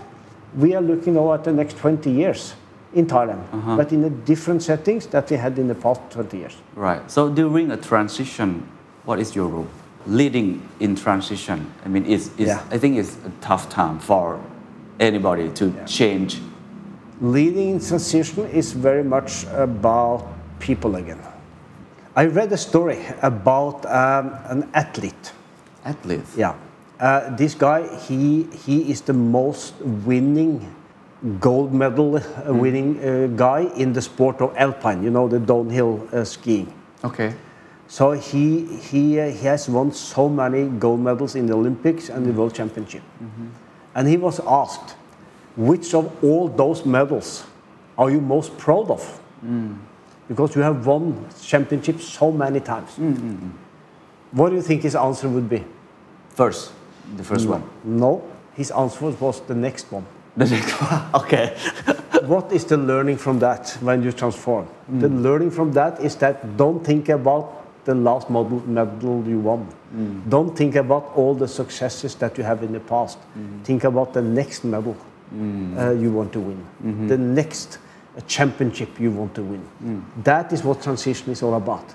[0.57, 2.55] We are looking now at the next 20 years
[2.95, 3.43] in Thailand,
[3.77, 6.57] but in a different settings that we had in the past 20 years.
[6.75, 7.11] Right.
[7.11, 8.69] So during a transition,
[9.05, 9.69] what is your role?
[10.07, 11.73] Leading in transition.
[11.85, 12.63] I mean, it's, it's Yeah.
[12.71, 14.41] I think it's a tough time for
[15.01, 16.41] anybody to change.
[17.21, 20.27] Leading in transition is very much about
[20.59, 21.21] people again.
[22.15, 25.33] I read a story about um, an athlete.
[25.85, 26.37] Athletes.
[26.37, 26.55] Yeah.
[27.01, 30.75] Uh, this guy, he, he is the most winning
[31.41, 36.07] gold medal uh, winning uh, guy in the sport of alpine, you know, the downhill
[36.13, 36.73] uh, skiing.
[37.05, 37.35] Okay.
[37.89, 42.27] So he, he, uh, he has won so many gold medals in the Olympics and
[42.27, 43.03] the World Championship.
[43.95, 44.97] And he was asked,
[45.57, 47.45] which of all those medals
[47.99, 49.21] are you most proud of?
[50.27, 52.97] Because you have won championships so many times.
[54.31, 55.63] What do you think his answer would be?
[56.31, 56.73] First,
[57.17, 57.63] the first one.
[57.85, 58.23] No,
[58.55, 60.07] his answer was the next one.
[60.37, 61.23] The next one.
[61.23, 61.57] Okay.
[62.27, 64.67] what is the learning from that when you transform?
[64.67, 65.01] Hmm.
[65.01, 69.61] The learning from that is that don't think about the last model, medal you won.
[69.61, 70.29] Hmm.
[70.29, 73.19] Don't think about all the successes that you have in the past.
[73.19, 73.63] Hmm.
[73.63, 74.97] Think about the next medal
[75.35, 77.09] uh, you want to win, mm-hmm.
[77.09, 77.79] the next
[78.17, 80.05] uh, championship you want to win.
[80.23, 81.95] That is what transition is all about.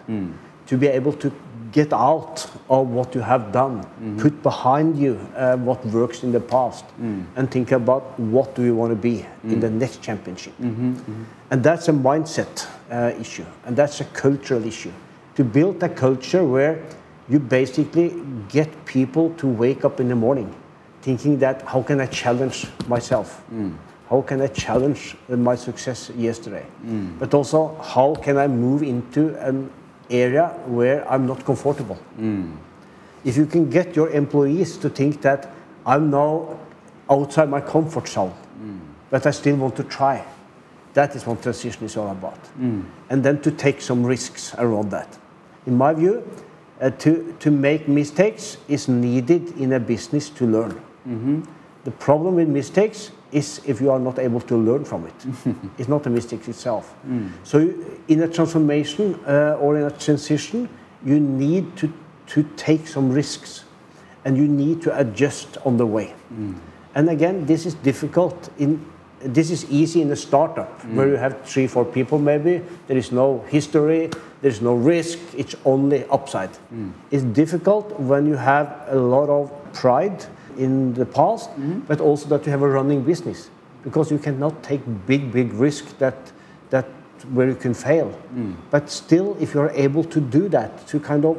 [0.67, 1.31] To be able to
[1.71, 4.19] get out of what you have done, mm-hmm.
[4.19, 7.25] put behind you uh, what works in the past, mm.
[7.35, 9.61] and think about what do you want to be in mm.
[9.61, 10.53] the next championship.
[10.53, 11.23] Mm-hmm, mm-hmm.
[11.51, 14.91] And that's a mindset uh, issue, and that's a cultural issue.
[15.35, 16.83] To build a culture where
[17.29, 20.55] you basically get people to wake up in the morning
[21.01, 23.43] thinking that how can I challenge myself?
[23.53, 23.75] Mm.
[24.09, 26.65] How can I challenge uh, my success yesterday?
[27.19, 29.69] But also, how can I move into an
[30.09, 31.97] area where I'm not comfortable?
[32.19, 32.55] Mm.
[33.23, 35.51] If you can get your employees to think that
[35.85, 36.59] I'm now
[37.09, 38.79] outside my comfort zone, mm.
[39.09, 40.23] but I still want to try,
[40.93, 42.39] that is what transition is all about.
[42.59, 42.85] Mm.
[43.09, 45.17] And then to take some risks around that.
[45.65, 46.23] In my view,
[46.79, 50.71] uh, to, to make mistakes is needed in a business to learn.
[51.07, 51.41] Mm-hmm.
[51.85, 55.13] The problem with mistakes is if you are not able to learn from it.
[55.77, 56.93] it's not a mistake itself.
[57.07, 57.31] Mm.
[57.43, 57.73] So,
[58.07, 60.69] in a transformation uh, or in a transition,
[61.05, 61.91] you need to,
[62.27, 63.65] to take some risks
[64.25, 66.13] and you need to adjust on the way.
[66.33, 66.55] Mm.
[66.95, 68.85] And again, this is difficult in
[69.19, 70.93] this is easy in a startup mm.
[70.93, 72.61] where you have three, four people maybe.
[72.85, 74.11] There is no history,
[74.41, 76.51] there is no risk, it's only upside.
[77.09, 80.23] It's difficult when you have a lot of pride
[80.57, 81.79] in the past, mm-hmm.
[81.81, 83.49] but also that you have a running business
[83.83, 86.17] because you cannot take big, big risk that
[86.69, 86.85] that
[87.33, 88.11] where you can fail.
[88.35, 88.55] Mm.
[88.69, 91.37] But still, if you are able to do that, to kind of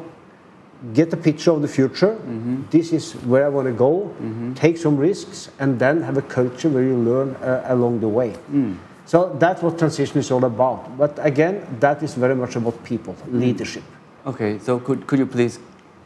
[0.95, 2.15] get a picture of the future.
[2.15, 2.63] Mm-hmm.
[2.71, 4.15] This is where I want to go.
[4.23, 4.55] Mm-hmm.
[4.55, 8.35] Take some risks, and then have a culture where you learn uh, along the way.
[8.53, 8.77] Mm.
[9.07, 10.99] So that's what transition is all about.
[10.99, 13.83] But again, that is very much about people, leadership.
[14.27, 15.59] Okay, so could, could you please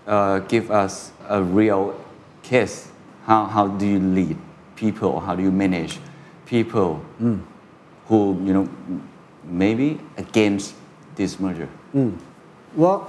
[0.07, 1.99] uh, give us a real
[2.45, 2.92] case?
[3.25, 4.37] How, how do you lead
[4.77, 5.21] people?
[5.21, 5.99] How do you manage
[6.47, 7.01] people
[8.07, 8.69] who, you know,
[9.45, 10.75] maybe against
[11.17, 11.69] this merger?
[12.75, 13.01] Well,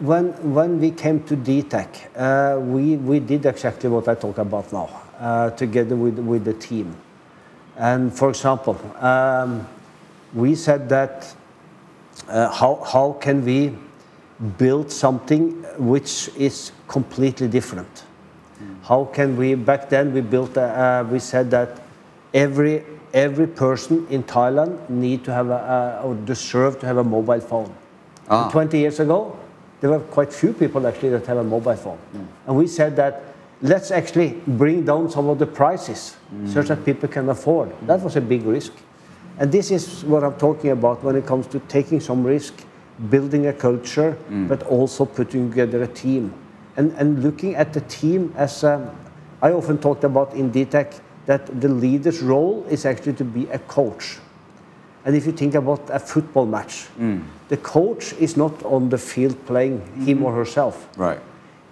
[0.00, 4.72] when, when we came to DTAC, uh, we, we did exactly what I talk about
[4.72, 4.88] now,
[5.18, 6.96] uh, together with, with the team.
[7.76, 9.66] And for example, um,
[10.32, 11.34] we said that
[12.28, 13.76] uh, how, how can we
[14.58, 18.04] build something which is completely different?
[18.88, 21.80] How can we, back then we built, a, uh, we said that
[22.34, 27.40] every, every person in Thailand need to have a, or deserve to have a mobile
[27.40, 27.74] phone.
[28.28, 28.50] Ah.
[28.50, 29.36] 20 years ago,
[29.80, 31.96] there were quite few people actually that have a mobile phone.
[31.96, 32.24] Hmm.
[32.46, 33.22] And we said that
[33.62, 36.46] let's actually bring down some of the prices hmm.
[36.46, 37.70] such that people can afford.
[37.70, 37.86] Hmm.
[37.86, 38.72] That was a big risk.
[39.38, 42.54] And this is what I'm talking about when it comes to taking some risk,
[43.08, 44.16] building a culture,
[44.46, 46.32] but also putting together a team.
[46.76, 48.90] And, and looking at the team as um,
[49.40, 53.58] I often talked about in DTAC that the leader's role is actually to be a
[53.58, 54.18] coach.
[55.04, 57.22] And if you think about a football match, mm.
[57.48, 60.38] the coach is not on the field playing him or mm-hmm.
[60.38, 60.88] herself.
[60.96, 61.20] Right.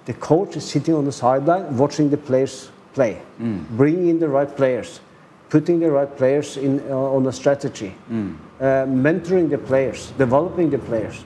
[0.05, 3.67] The coach is sitting on the sideline watching the players play, mm.
[3.71, 5.01] bringing in the right players,
[5.49, 8.37] putting the right players in, uh, on a strategy, mm.
[8.61, 11.25] uh, mentoring the players, developing the players.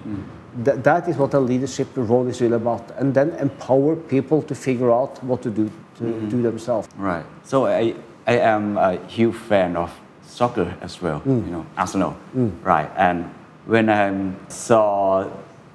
[0.65, 2.91] Th- that is what a leadership role is all about.
[2.99, 6.29] And then empower people to figure out what to do to mm-hmm.
[6.29, 6.89] do themselves.
[6.97, 7.25] Right.
[7.45, 7.95] So I,
[8.27, 9.93] I am a huge fan of
[10.23, 11.21] soccer as well.
[11.21, 11.47] Mm.
[11.47, 12.17] You know, Arsenal.
[12.35, 12.53] Mm.
[12.63, 12.91] Right.
[12.97, 13.25] And
[13.67, 15.31] when I saw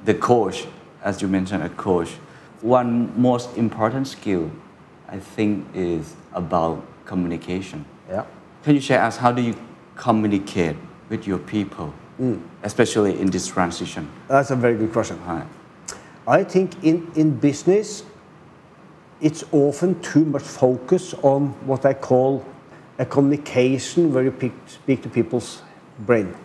[0.06, 0.67] the coach,
[1.04, 2.10] as you mentioned, a coach,
[2.62, 4.52] one most important skill
[5.12, 7.86] I think is about communication.
[8.10, 8.26] Yeah.
[8.63, 9.56] Can you share us how do you
[9.96, 10.78] communicate
[11.10, 12.40] with your people, Mm.
[12.62, 14.08] especially in this transition?
[14.28, 15.20] That's a very good question.
[15.26, 15.48] Right.
[16.28, 18.04] I think in, in business,
[19.22, 22.46] it's often too much focus on what I call
[23.00, 25.64] a communication where you pick, speak to people's
[26.00, 26.36] brain.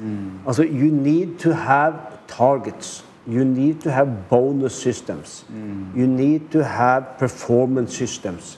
[0.00, 0.46] Mm.
[0.46, 3.02] Also, you need to have targets.
[3.26, 5.44] You need to have bonus systems.
[5.52, 5.94] Mm.
[5.94, 8.56] You need to have performance systems.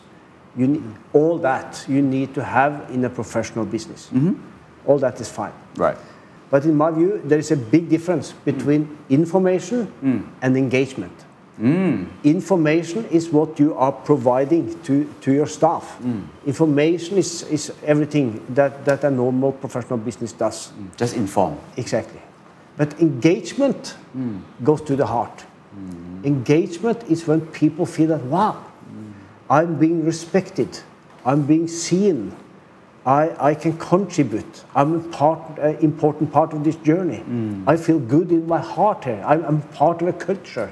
[0.56, 4.10] You need, all that you need to have in a professional business.
[4.12, 4.34] Mm-hmm.
[4.86, 5.52] All that is fine.
[5.76, 5.96] Right.
[6.50, 10.26] But in my view, there is a big difference between information mm.
[10.40, 11.12] and engagement.
[11.60, 12.08] Mm.
[12.24, 15.98] Information is what you are providing to, to your staff.
[16.02, 16.26] Mm.
[16.46, 20.72] Information is, is everything that, that a normal professional business does.
[20.96, 21.58] Just inform.
[21.76, 22.20] Exactly.
[22.76, 23.96] But engagement
[24.62, 25.44] goes to the heart.
[26.24, 28.64] Engagement is when people feel that, wow,
[29.50, 30.78] I'm being respected,
[31.24, 32.36] I'm being seen,
[33.08, 37.24] I, I can contribute, I'm a part, an important part of this journey.
[37.26, 37.64] Mm.
[37.66, 40.70] I feel good in my heart here, I'm, I'm part of a culture.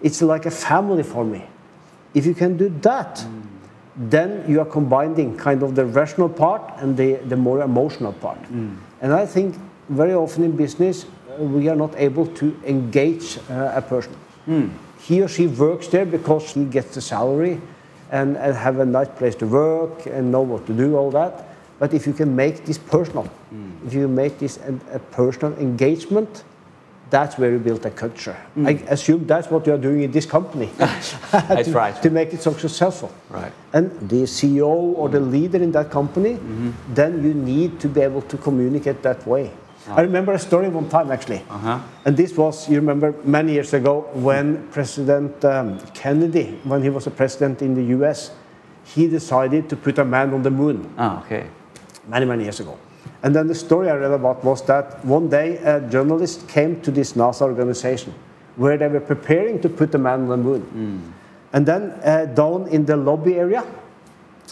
[0.00, 1.44] It's like a family for me.
[2.14, 3.42] If you can do that, mm.
[3.96, 8.42] then you are combining kind of the rational part and the, the more emotional part.
[8.44, 8.78] Mm.
[9.02, 9.54] And I think
[9.90, 14.16] very often in business, uh, we are not able to engage uh, a person.
[15.00, 17.60] He or she works there because he gets the salary
[18.10, 21.53] and, and have a nice place to work and know what to do, all that.
[21.78, 23.86] But if you can make this personal, mm.
[23.86, 26.44] if you make this a, a personal engagement,
[27.10, 28.36] that's where you build a culture.
[28.56, 28.66] Mm.
[28.66, 30.70] I assume that's what you are doing in this company.
[30.78, 31.14] That's
[31.68, 32.02] to, right.
[32.02, 33.12] To make it so successful.
[33.30, 33.52] Right.
[33.72, 35.30] And the CEO or the mm.
[35.30, 36.70] leader in that company, mm-hmm.
[36.94, 39.52] then you need to be able to communicate that way.
[39.88, 39.96] Ah.
[39.96, 41.42] I remember a story one time actually.
[41.50, 41.78] Uh-huh.
[42.04, 47.06] And this was, you remember, many years ago when President um, Kennedy, when he was
[47.06, 48.30] a president in the US,
[48.84, 51.46] he decided to put a man on the moon Ah, okay.
[52.08, 52.78] Many, many years ago.
[53.22, 56.90] And then the story I read about was that one day a journalist came to
[56.90, 58.14] this NASA organization
[58.56, 61.14] where they were preparing to put a man on the moon.
[61.52, 63.64] And then uh, down in the lobby area,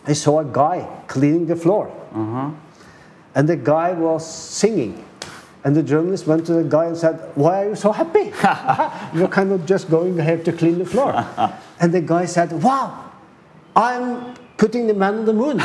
[0.06, 1.90] I saw a guy cleaning the floor.
[3.34, 5.04] And the guy was singing.
[5.64, 8.32] And the journalist went to the guy and said, Why are you so happy?
[9.18, 11.12] You're kind of just going ahead to clean the floor.
[11.80, 13.12] and the guy said, Wow,
[13.76, 15.60] I'm putting the man on the moon.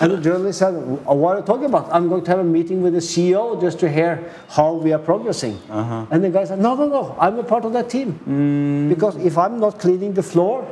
[0.00, 1.88] And the journalist said, uh, What are you talking about?
[1.92, 4.98] I'm going to have a meeting with the CEO just to hear how we are
[4.98, 5.58] progressing.
[5.70, 6.06] Uh-huh.
[6.10, 8.18] And the guy said, No, no, no, I'm a part of that team.
[8.28, 8.88] Mm.
[8.88, 10.66] Because if I'm not cleaning the floor,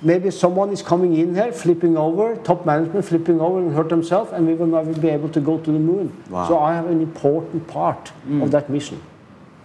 [0.00, 4.32] maybe someone is coming in here, flipping over, top management flipping over and hurt themselves,
[4.32, 6.22] and we will never be able to go to the moon.
[6.30, 6.48] Wow.
[6.48, 8.50] So I have an important part of mm.
[8.50, 9.02] that mission.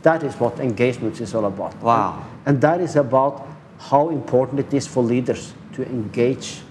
[0.04, 1.76] That is what engagement is all about.
[1.82, 2.26] Wow.
[2.46, 3.48] And that is about
[3.80, 6.62] how important it is for leaders to engage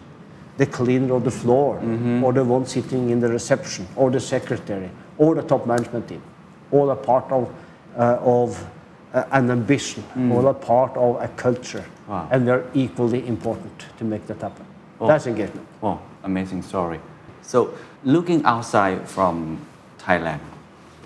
[0.56, 1.76] the cleaner of the floor,
[2.22, 6.22] or the one sitting in the reception, or the secretary, or the top management team.
[6.70, 7.54] All a part of,
[7.96, 8.66] uh, of
[9.12, 11.84] uh, an ambition, all a part of a culture.
[12.08, 12.28] Wow.
[12.30, 14.64] And they're equally important to make that happen.
[15.00, 15.06] Oh.
[15.06, 15.66] That's engagement.
[15.80, 17.00] Wow, amazing story.
[17.42, 19.60] So, looking outside from
[19.98, 20.40] Thailand,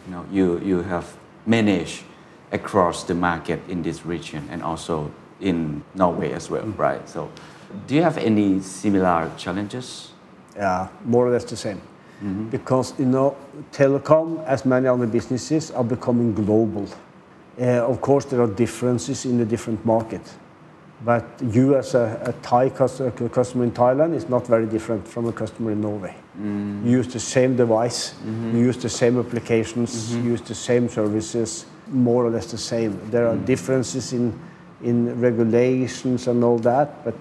[0.06, 2.04] you know, you, you have managed
[2.52, 5.10] across the market in this region and also
[5.40, 7.06] in Norway as well, right?
[7.08, 7.30] So,
[7.86, 10.12] do you have any similar challenges?
[10.56, 11.80] Yeah, more or less the same.
[12.22, 12.48] Mm-hmm.
[12.50, 13.36] Because you know,
[13.72, 16.86] telecom, as many other businesses, are becoming global.
[17.58, 20.36] Uh, of course, there are differences in the different markets,
[21.04, 25.06] but you as a, a Thai cus- a customer in Thailand is not very different
[25.06, 26.14] from a customer in Norway.
[26.38, 26.84] Mm.
[26.84, 28.56] You use the same device, mm-hmm.
[28.56, 30.24] you use the same applications, mm-hmm.
[30.24, 33.00] you use the same services, more or less the same.
[33.10, 33.46] There are mm.
[33.46, 34.38] differences in
[34.82, 37.14] in regulations and all that, but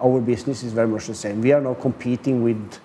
[0.00, 1.40] our business is very much the same.
[1.40, 2.78] We are now competing with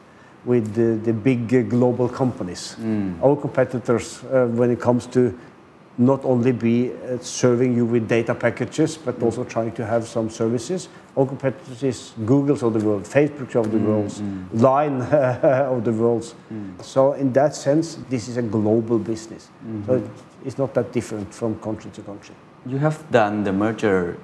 [0.45, 2.75] with the, the big global companies.
[2.79, 3.21] Mm.
[3.21, 5.37] Our competitors, uh, when it comes to
[5.97, 9.23] not only be uh, serving you with data packages, but mm.
[9.23, 10.87] also trying to have some services.
[11.17, 15.01] Our competitors is Google's of the world, Facebook's of the mm, world, Line
[15.73, 16.33] of the world.
[16.81, 19.49] So in that sense, this is a global business.
[19.65, 19.85] Mm-hmm.
[19.85, 20.10] So
[20.45, 22.35] it's not that different from country to country.
[22.65, 24.17] You have done the merger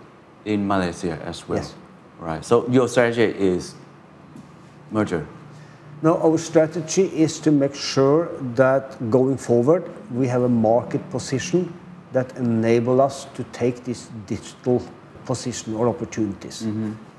[0.45, 1.73] in Malaysia as well, Yes.
[2.19, 2.43] Right?
[2.43, 3.75] So, your strategy is
[4.91, 5.25] merger.
[6.01, 11.73] No, our strategy is to make sure that going forward, we have a market position
[12.13, 14.81] that enable us to take this digital
[15.25, 16.61] position or opportunities.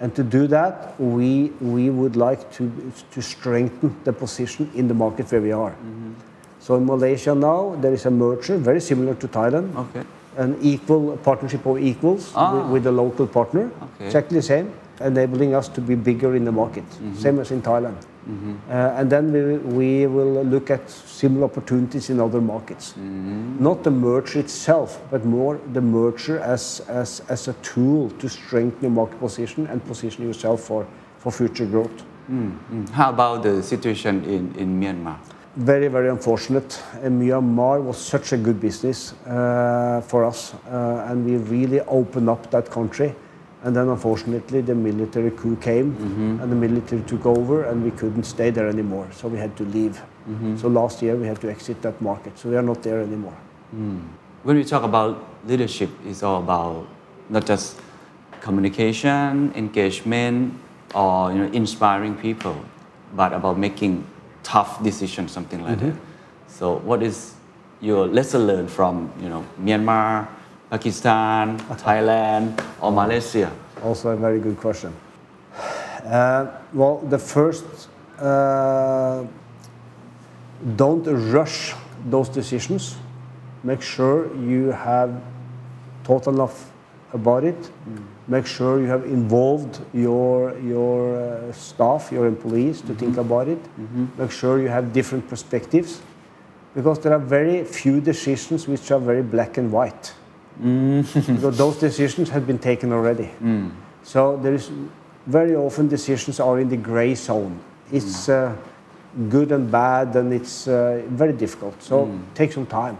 [0.00, 2.70] And to do that, we, we would like to,
[3.10, 5.74] to strengthen the position in the market where we are.
[6.60, 9.74] So in Malaysia now, there is a merger very similar to Thailand.
[9.76, 10.04] Okay.
[10.36, 12.52] An equal partnership of equals Ah.
[12.54, 13.70] with, with a local partner.
[13.96, 14.06] Okay.
[14.06, 16.84] Exactly the same, enabling us to be bigger in the market,
[17.14, 17.96] same as in Thailand.
[18.26, 22.94] Uh, and then we, we will look at similar opportunities in other markets.
[22.96, 28.82] Not the merger itself, but more the merger as, as, as a tool to strengthen
[28.82, 30.86] your market position and position yourself for,
[31.18, 32.02] for future growth.
[32.28, 32.88] Mm.
[32.90, 35.18] How about the situation in, in Myanmar?
[35.54, 36.82] Very, very unfortunate.
[36.94, 42.28] Uh, Myanmar was such a good business uh, for us, uh, and we really opened
[42.28, 43.14] up that country.
[43.66, 46.40] And then, unfortunately, the military coup came, mm-hmm.
[46.40, 49.08] and the military took over, and we couldn't stay there anymore.
[49.10, 50.00] So we had to leave.
[50.30, 50.56] Mm-hmm.
[50.56, 52.38] So last year we had to exit that market.
[52.38, 53.36] So we are not there anymore.
[53.74, 54.06] Mm.
[54.44, 56.86] When we talk about leadership, it's all about
[57.28, 57.80] not just
[58.40, 60.54] communication, engagement,
[60.94, 62.56] or you know, inspiring people,
[63.16, 64.06] but about making
[64.44, 65.90] tough decisions, something like mm-hmm.
[65.90, 65.98] that.
[66.46, 67.34] So, what is
[67.80, 70.28] your lesson learned from you know Myanmar,
[70.70, 73.50] Pakistan, Thailand, or Malaysia?
[73.84, 74.92] Also, a very good question.
[76.04, 77.88] Uh, well, the first,
[78.18, 79.24] uh,
[80.76, 81.74] don't rush
[82.10, 82.96] those decisions.
[83.62, 85.10] Make sure you have
[86.04, 86.70] thought enough
[87.12, 87.70] about it.
[88.28, 93.58] Make sure you have involved your your uh, staff, your employees, to think about it.
[94.18, 96.00] Make sure you have different perspectives,
[96.74, 100.14] because there are very few decisions which are very black and white
[100.62, 101.02] Mm.
[101.36, 103.30] because those decisions have been taken already.
[103.42, 103.70] Mm.
[104.02, 104.70] So there is
[105.26, 107.58] very often decisions are in the gray zone.
[107.92, 108.32] It's mm.
[108.32, 108.56] uh,
[109.28, 111.82] good and bad, and it's uh, very difficult.
[111.82, 112.98] So take some time.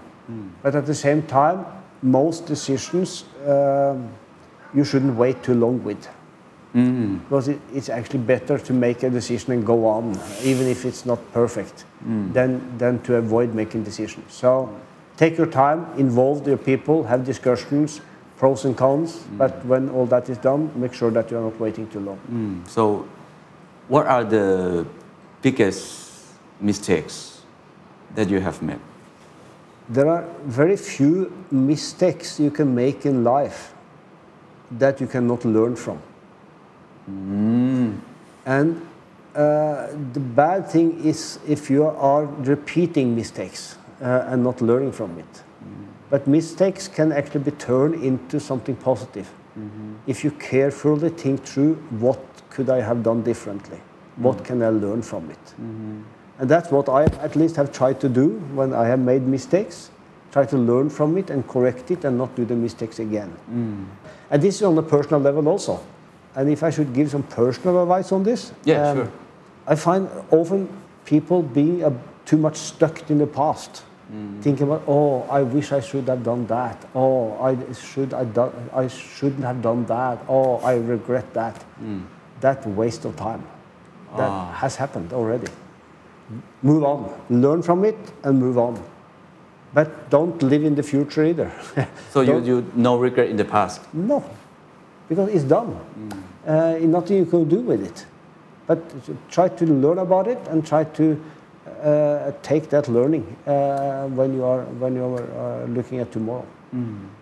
[0.62, 1.64] But at the same time,
[2.02, 4.08] most decisions um
[4.74, 6.08] you shouldn't wait too long with.
[7.22, 11.06] Because it, it's actually better to make a decision and go on, even if it's
[11.06, 11.86] not perfect,
[12.34, 14.34] than, than to avoid making decisions.
[14.34, 14.68] So
[15.16, 18.00] take your time, involve your people, have discussions,
[18.36, 19.38] pros and cons, mm.
[19.38, 22.18] but when all that is done, make sure that you are not waiting too long.
[22.30, 22.68] Mm.
[22.68, 23.08] So,
[23.88, 24.86] what are the
[25.42, 26.24] biggest
[26.60, 27.42] mistakes
[28.14, 28.80] that you have made?
[29.88, 33.72] There are very few mistakes you can make in life
[34.72, 36.02] that you cannot learn from.
[37.08, 38.00] Mm.
[38.44, 38.86] And
[39.34, 45.18] uh, the bad thing is if you are repeating mistakes uh, and not learning from
[45.18, 45.32] it.
[45.34, 45.84] Mm-hmm.
[46.10, 49.94] But mistakes can actually be turned into something positive mm-hmm.
[50.06, 52.20] if you carefully think through what
[52.50, 53.80] could I have done differently?
[54.16, 54.44] What mm-hmm.
[54.44, 55.54] can I learn from it?
[56.38, 59.90] And that's what I at least have tried to do when I have made mistakes.
[60.32, 63.34] Try to learn from it and correct it and not do the mistakes again.
[63.50, 63.86] Mm.
[64.30, 65.80] And this is on a personal level also.
[66.34, 69.12] And if I should give some personal advice on this, Yeah, um, sure.
[69.66, 70.68] I find often
[71.06, 71.90] people being uh,
[72.26, 73.82] too much stuck in the past,
[74.12, 74.40] Mm.
[74.40, 76.86] thinking about, oh, I wish I should have done that.
[76.94, 80.20] Oh, I should I done, I shouldn't have done that.
[80.28, 81.64] Oh, I regret that.
[81.82, 82.04] Mm.
[82.40, 83.42] That waste of time.
[84.16, 84.52] That ah.
[84.52, 85.48] has happened already.
[86.62, 88.80] Move on, learn from it, and move on.
[89.74, 91.50] But don't live in the future either.
[92.10, 93.82] So you, you no regret in the past.
[93.92, 94.22] no,
[95.08, 95.74] because it's done.
[95.98, 96.22] Mm.
[96.46, 98.06] Uh, nothing you can do with it.
[98.68, 98.78] But
[99.30, 101.20] try to learn about it and try to
[102.42, 106.46] take that learning uh, when you are when you are uh, looking at tomorrow.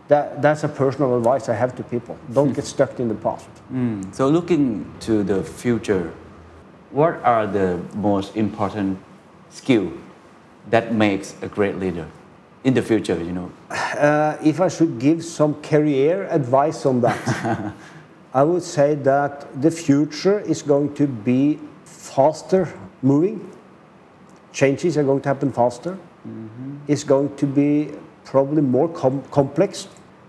[0.08, 2.18] That, that's a personal advice I have to people.
[2.32, 3.48] Don't get stuck in the past.
[4.12, 6.12] So looking to the future,
[6.90, 8.98] what are the most important
[9.50, 9.92] skill
[10.70, 12.06] that makes a great leader
[12.64, 13.16] in the future?
[13.22, 13.52] You know,
[13.94, 17.72] Uh, if I should give some career advice on that,
[18.34, 22.68] I would say that the future is going to be faster
[23.02, 23.53] moving.
[24.54, 25.98] Changes are going to happen faster.
[26.88, 27.90] It's going to be
[28.24, 29.88] probably more com- complex.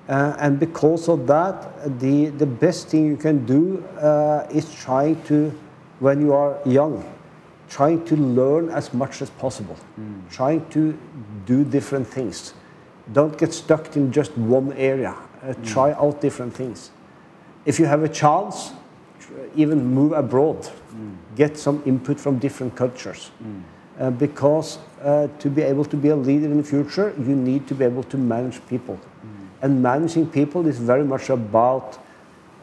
[0.09, 5.21] Uh, and because of that, the, the best thing you can do uh, is trying
[5.23, 5.51] to,
[5.99, 7.03] when you are young,
[7.69, 9.77] trying to learn as much as possible,
[10.29, 10.97] trying to
[11.45, 12.53] do different things.
[13.13, 15.15] Don't get stuck in just one area.
[15.43, 16.89] Uh, Try out different things.
[17.65, 18.73] If you have a chance,
[19.19, 20.67] tr- even move abroad,
[21.35, 23.31] get some input from different cultures.
[23.97, 27.65] Uh, because uh, to be able to be a leader in the future, you need
[27.65, 28.99] to be able to manage people.
[29.61, 31.97] And managing people is very much about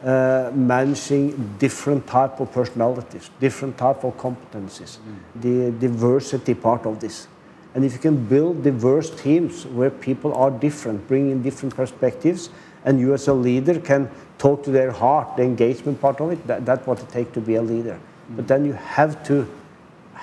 [0.03, 4.97] uh, managing different type of personalities, different type of competencies,
[5.35, 7.27] the diversity part of this.
[7.73, 12.49] And if you can build diverse teams where people are different, bring in different perspectives,
[12.85, 16.45] and you as a leader can talk to their heart, the engagement part of it,
[16.45, 17.99] that, that's what it takes to be a leader.
[18.29, 19.47] But then you have to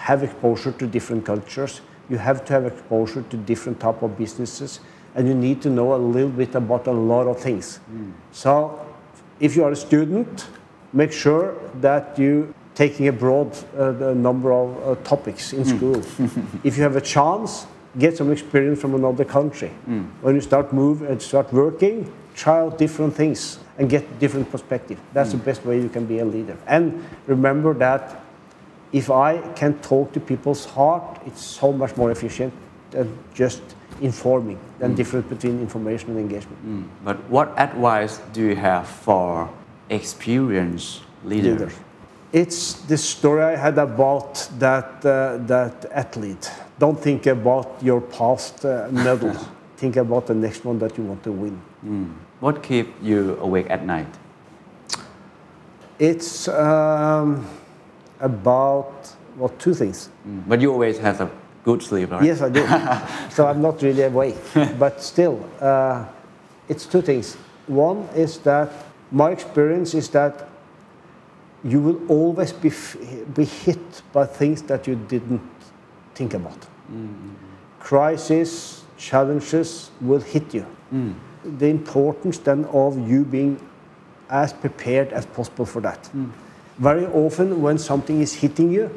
[0.09, 4.81] have exposure to different cultures, you have to have exposure to different type of businesses,
[5.15, 7.81] and you need to know a little bit about a lot of things.
[8.33, 8.87] So,
[9.39, 10.47] if you are a student,
[10.93, 15.97] make sure that you taking a broad uh, the number of uh, topics in school.
[16.65, 17.67] if you have a chance,
[17.99, 19.71] get some experience from another country.
[20.23, 24.99] When you start move and start working, try out different things and get different perspective.
[25.13, 26.57] That's the best way you can be a leader.
[26.67, 28.23] And remember that
[28.93, 32.53] if I can talk to people's heart, it's so much more efficient
[32.91, 33.63] than just
[34.01, 36.59] informing than difference between information and engagement.
[37.05, 39.49] But what advice do you have for
[39.89, 41.61] experienced leaders?
[41.61, 41.75] Leaders.
[42.33, 46.51] It's the story I had about that, uh, that athlete.
[46.79, 49.35] Don't think about your past uh, medal.
[49.77, 51.61] think about the next one that you want to win.
[52.41, 54.07] What keep you awake at night?
[55.99, 57.47] It's um,
[58.21, 60.11] about, well, two things.
[60.27, 61.31] Mm, but you always have a
[61.65, 62.25] good sleep, right?
[62.25, 62.67] Yes, I do.
[63.31, 64.37] so I'm not really awake.
[64.79, 66.05] but still, uh,
[66.69, 67.37] it's two things.
[67.67, 68.71] One is that
[69.11, 70.49] my experience is that
[71.65, 72.97] you will always be, f-
[73.35, 75.43] be hit by things that you didn't
[76.15, 76.61] think about.
[76.61, 77.31] Mm-hmm.
[77.81, 80.67] Crisis, challenges will hit you.
[80.93, 81.15] Mm.
[81.59, 83.61] The importance then of you being
[84.29, 86.09] as prepared as possible for that.
[86.15, 86.31] Mm.
[86.81, 88.91] Very often, when something is hitting you,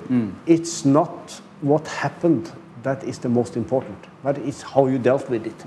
[0.46, 2.52] it's not what happened
[2.84, 5.66] that is the most important, but it's how you dealt with it.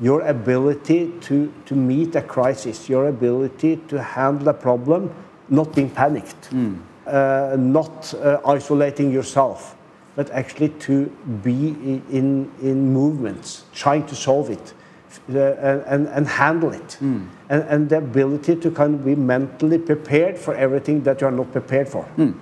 [0.00, 5.12] Your ability to, to meet a crisis, your ability to handle a problem,
[5.48, 6.50] not being panicked,
[7.06, 9.76] uh, not uh, isolating yourself,
[10.14, 11.06] but actually to
[11.42, 11.68] be
[12.10, 14.74] in, in movements, trying to solve it
[15.26, 16.92] and, and, and handle it.
[16.94, 17.26] Hmm.
[17.50, 21.32] And, and the ability to kind of be mentally prepared for everything that you are
[21.32, 22.04] not prepared for.
[22.04, 22.32] Hmm.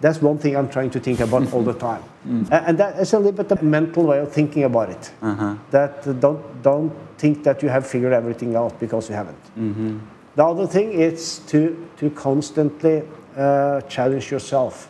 [0.00, 2.02] That's one thing I'm trying to think about all the time.
[2.22, 2.44] Hmm.
[2.52, 5.10] A- And that is a little bit of a mental way of thinking about it.
[5.22, 5.56] Uh-huh.
[5.72, 9.42] That uh, don't, don't think that you have figured everything out because you haven't.
[9.58, 9.98] Mm-hmm.
[10.36, 13.02] The other thing is to, to constantly
[13.36, 14.88] uh, challenge yourself.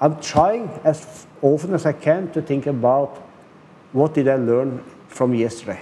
[0.00, 3.16] I'm trying as often as I can to think about
[3.92, 5.80] what did I learn from yesterday?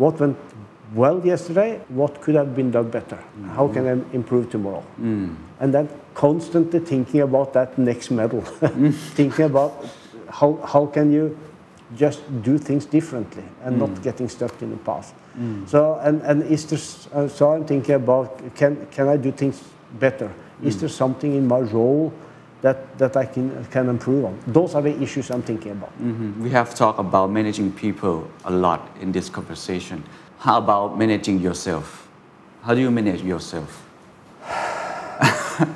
[0.00, 0.38] What went
[0.94, 1.78] well yesterday?
[1.88, 3.16] What could have been done better?
[3.16, 3.48] Mm-hmm.
[3.50, 4.82] How can I improve tomorrow?
[4.98, 5.36] Mm.
[5.60, 8.94] And then constantly thinking about that next medal, mm.
[9.18, 9.86] thinking about
[10.30, 11.38] how, how can you
[11.96, 14.02] just do things differently and not mm.
[14.02, 15.12] getting stuck in the past.
[15.66, 16.80] So and and is there,
[17.14, 19.62] uh, so I'm thinking about can can I do things
[19.98, 20.30] better?
[20.62, 22.12] Is there something in my role
[22.62, 24.38] that that I can can improve on?
[24.46, 25.92] Those are the issues I'm thinking about.
[26.00, 26.38] Mhm.
[26.42, 30.02] We have talked about managing people a lot in this conversation.
[30.38, 32.06] How about managing yourself?
[32.62, 33.82] How do you manage yourself?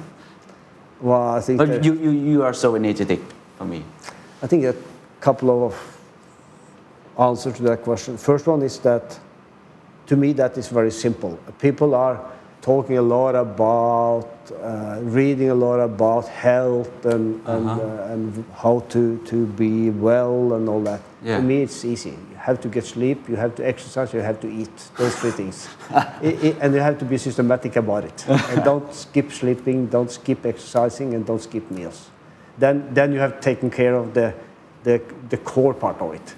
[1.01, 3.20] Well, I think But that- you, you, you are so energetic
[3.59, 3.82] for me.
[4.43, 4.74] I think a
[5.20, 5.74] couple of
[7.18, 8.16] answers to that question.
[8.16, 9.18] First one is that
[10.07, 11.39] to me that is very simple.
[11.61, 12.18] People are
[12.65, 14.29] talking a lot about
[14.62, 20.55] uh, reading a lot about health and and, uh, and how to, to be well
[20.57, 21.01] and all that.
[21.23, 21.37] Yeah.
[21.37, 22.11] To me it's easy.
[22.31, 24.77] You have to get sleep, you have to exercise, you have to eat.
[24.99, 25.69] Those three things.
[25.91, 26.07] I-
[26.47, 28.19] I- and you have to be systematic about it.
[28.29, 32.11] and don't skip sleeping, don't skip exercising, and don't skip meals.
[32.59, 34.33] Then, then you have taken care of the,
[34.85, 36.35] the, the core part of it.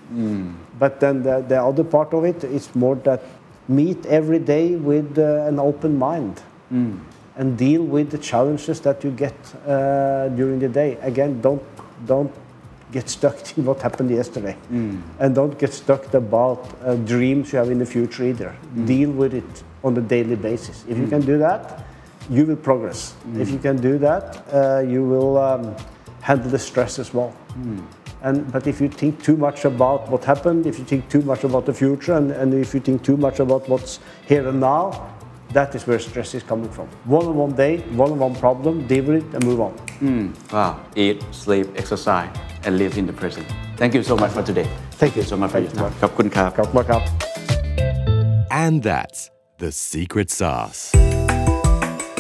[0.78, 3.20] But then the, the other part of it is more that
[3.68, 6.40] meet every day with uh, an open mind
[7.36, 9.34] and deal with the challenges that you get
[9.66, 10.96] uh, during the day.
[11.02, 11.62] Again, don't,
[12.06, 12.32] don't
[12.92, 14.56] get stuck in what happened yesterday.
[15.18, 18.56] And don't get stuck about uh, dreams you have in the future either.
[18.86, 20.84] Deal with it on a daily basis.
[20.88, 21.84] If you can do that,
[22.30, 23.14] you will progress.
[23.34, 25.76] If you can do that, uh, you will um,
[26.22, 27.32] handle the stress as well.
[28.25, 31.43] And, but if you think too much about what happened, if you think too much
[31.43, 35.09] about the future, and, and if you think too much about what's here and now,
[35.53, 36.87] that is where stress is coming from.
[37.05, 39.73] One on one day, one on one problem, deal with it, and move on.
[40.53, 40.79] Wow.
[40.95, 42.29] Eat, sleep, exercise,
[42.63, 43.45] and live in the present.
[43.75, 44.67] Thank you so much for today.
[44.91, 45.23] Thank you.
[45.23, 45.99] so much for Thank your you time.
[46.03, 47.01] ขอบคุณครับ ครับมาครับ
[48.63, 49.19] And that's
[49.63, 50.79] the secret sauce.